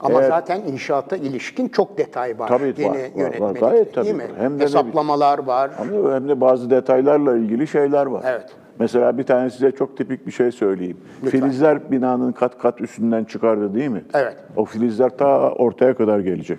[0.00, 3.54] Ama Eğer- zaten inşaata ilişkin çok detay var Tabii yeni var, var.
[3.54, 4.24] Gayet tabii değil mi?
[4.38, 5.70] Hem de Hesaplamalar var.
[5.78, 8.24] Ama hem de bazı detaylarla ilgili şeyler var.
[8.26, 8.46] Evet.
[8.78, 10.96] Mesela bir tane size çok tipik bir şey söyleyeyim.
[11.24, 11.40] Lütfen.
[11.40, 14.04] Filizler binanın kat kat üstünden çıkardı değil mi?
[14.14, 14.36] Evet.
[14.56, 16.58] O filizler ta ortaya kadar gelecek.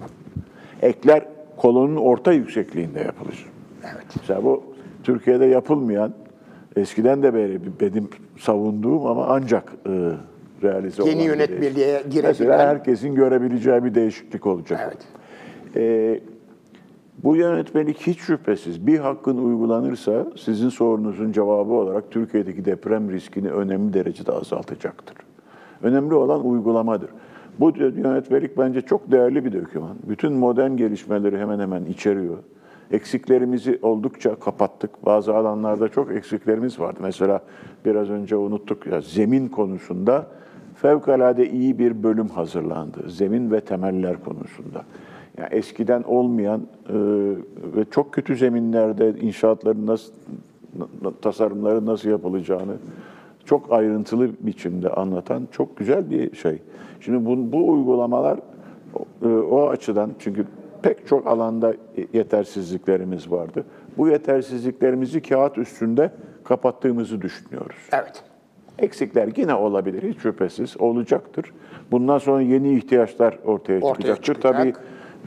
[0.82, 1.26] Ekler
[1.58, 3.46] kolonun orta yüksekliğinde yapılır.
[3.84, 4.06] Evet.
[4.16, 4.64] Mesela bu
[5.04, 6.14] Türkiye'de yapılmayan,
[6.76, 8.10] eskiden de beri benim
[8.40, 9.92] savunduğum ama ancak e,
[10.64, 14.80] realize Yeni olan yönetmeliğe girebilen- Mesela herkesin görebileceği bir değişiklik olacak.
[14.84, 14.98] Evet.
[15.76, 16.20] Ee,
[17.24, 23.94] Bu yönetmelik hiç şüphesiz bir hakkın uygulanırsa sizin sorunuzun cevabı olarak Türkiye'deki deprem riskini önemli
[23.94, 25.16] derecede azaltacaktır.
[25.84, 27.10] Önemli olan uygulamadır.
[27.60, 29.96] Bu yönetmelik bence çok değerli bir doküman.
[30.10, 32.38] Bütün modern gelişmeleri hemen hemen içeriyor.
[32.92, 35.06] Eksiklerimizi oldukça kapattık.
[35.06, 37.00] Bazı alanlarda çok eksiklerimiz vardı.
[37.02, 37.42] Mesela
[37.86, 40.28] biraz önce unuttuk ya zemin konusunda
[40.82, 43.10] fevkalade iyi bir bölüm hazırlandı.
[43.10, 44.84] Zemin ve temeller konusunda.
[45.38, 46.94] Yani eskiden olmayan e,
[47.76, 50.14] ve çok kötü zeminlerde inşaatların nasıl
[51.22, 52.74] tasarımları nasıl yapılacağını
[53.46, 56.62] çok ayrıntılı biçimde anlatan çok güzel bir şey.
[57.00, 58.40] Şimdi bu, bu uygulamalar
[59.22, 60.46] e, o açıdan çünkü
[60.82, 61.74] pek çok alanda
[62.14, 63.66] yetersizliklerimiz vardı.
[63.98, 66.12] Bu yetersizliklerimizi kağıt üstünde
[66.44, 67.78] kapattığımızı düşünüyoruz.
[67.92, 68.29] Evet.
[68.82, 71.54] Eksikler yine olabilir, hiç şüphesiz olacaktır.
[71.92, 74.24] Bundan sonra yeni ihtiyaçlar ortaya, Ortaya çıkacaktır.
[74.24, 74.58] çıkacak.
[74.58, 74.74] Tabii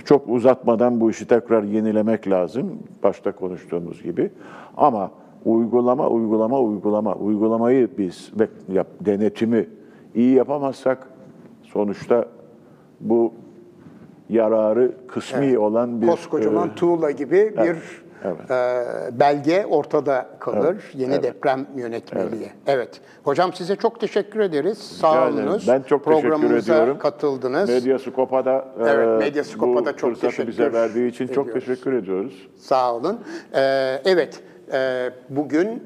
[0.05, 4.31] çok uzatmadan bu işi tekrar yenilemek lazım, başta konuştuğumuz gibi.
[4.77, 5.11] Ama
[5.45, 8.33] uygulama, uygulama, uygulama, uygulamayı biz
[8.73, 9.67] yap, denetimi
[10.15, 11.09] iyi yapamazsak
[11.63, 12.27] sonuçta
[13.01, 13.33] bu
[14.29, 16.07] yararı kısmi olan bir...
[16.07, 17.77] Koskocaman e, tuğla gibi bir
[18.25, 18.51] evet.
[18.51, 20.77] e, belge ortada kalır.
[20.95, 22.51] Yeni deprem yönetmeliği.
[22.67, 23.01] Evet.
[23.25, 24.79] Hocam size çok teşekkür ederiz.
[24.79, 25.69] Sağ olunuz.
[25.69, 26.99] Ben çok teşekkür Programımıza ediyorum.
[26.99, 27.69] katıldınız.
[27.71, 28.45] Medyaskop'a
[28.81, 31.65] Evet, e, Medyaskop'a bu çok teşekkür bize verdiği için çok ediyoruz.
[31.67, 32.49] teşekkür ediyoruz.
[32.59, 33.21] Sağ olun.
[33.55, 34.52] Ee, evet, e,
[35.29, 35.81] bugün e,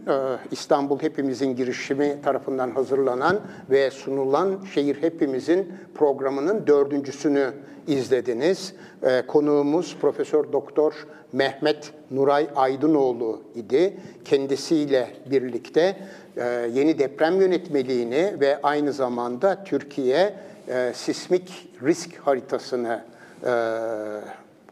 [0.51, 7.53] İstanbul Hepimizin girişimi tarafından hazırlanan ve sunulan Şehir Hepimizin programının dördüncüsünü
[7.87, 8.75] izlediniz.
[9.03, 13.97] E, konuğumuz Profesör Doktor Mehmet Nuray Aydınoğlu idi.
[14.25, 15.97] Kendisiyle birlikte
[16.37, 20.35] e, yeni deprem yönetmeliğini ve aynı zamanda Türkiye
[20.69, 23.05] e, sismik risk haritasını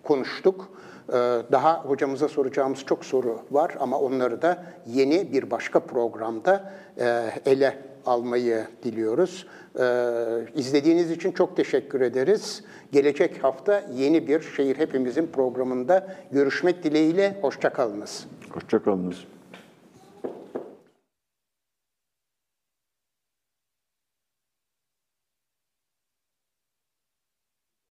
[0.03, 0.69] konuştuk.
[1.09, 1.13] Ee,
[1.53, 7.79] Daha hocamıza soracağımız çok soru var ama onları da yeni bir başka programda e, ele
[8.07, 9.47] almayı diliyoruz.
[9.81, 9.85] Ee,
[10.55, 12.65] İzlediğiniz için çok teşekkür ederiz.
[12.93, 17.39] Gelecek hafta yeni bir Şehir Hepimizin programında görüşmek dileğiyle.
[17.43, 18.27] Hoşçakalınız.
[18.51, 19.25] Hoşçakalınız.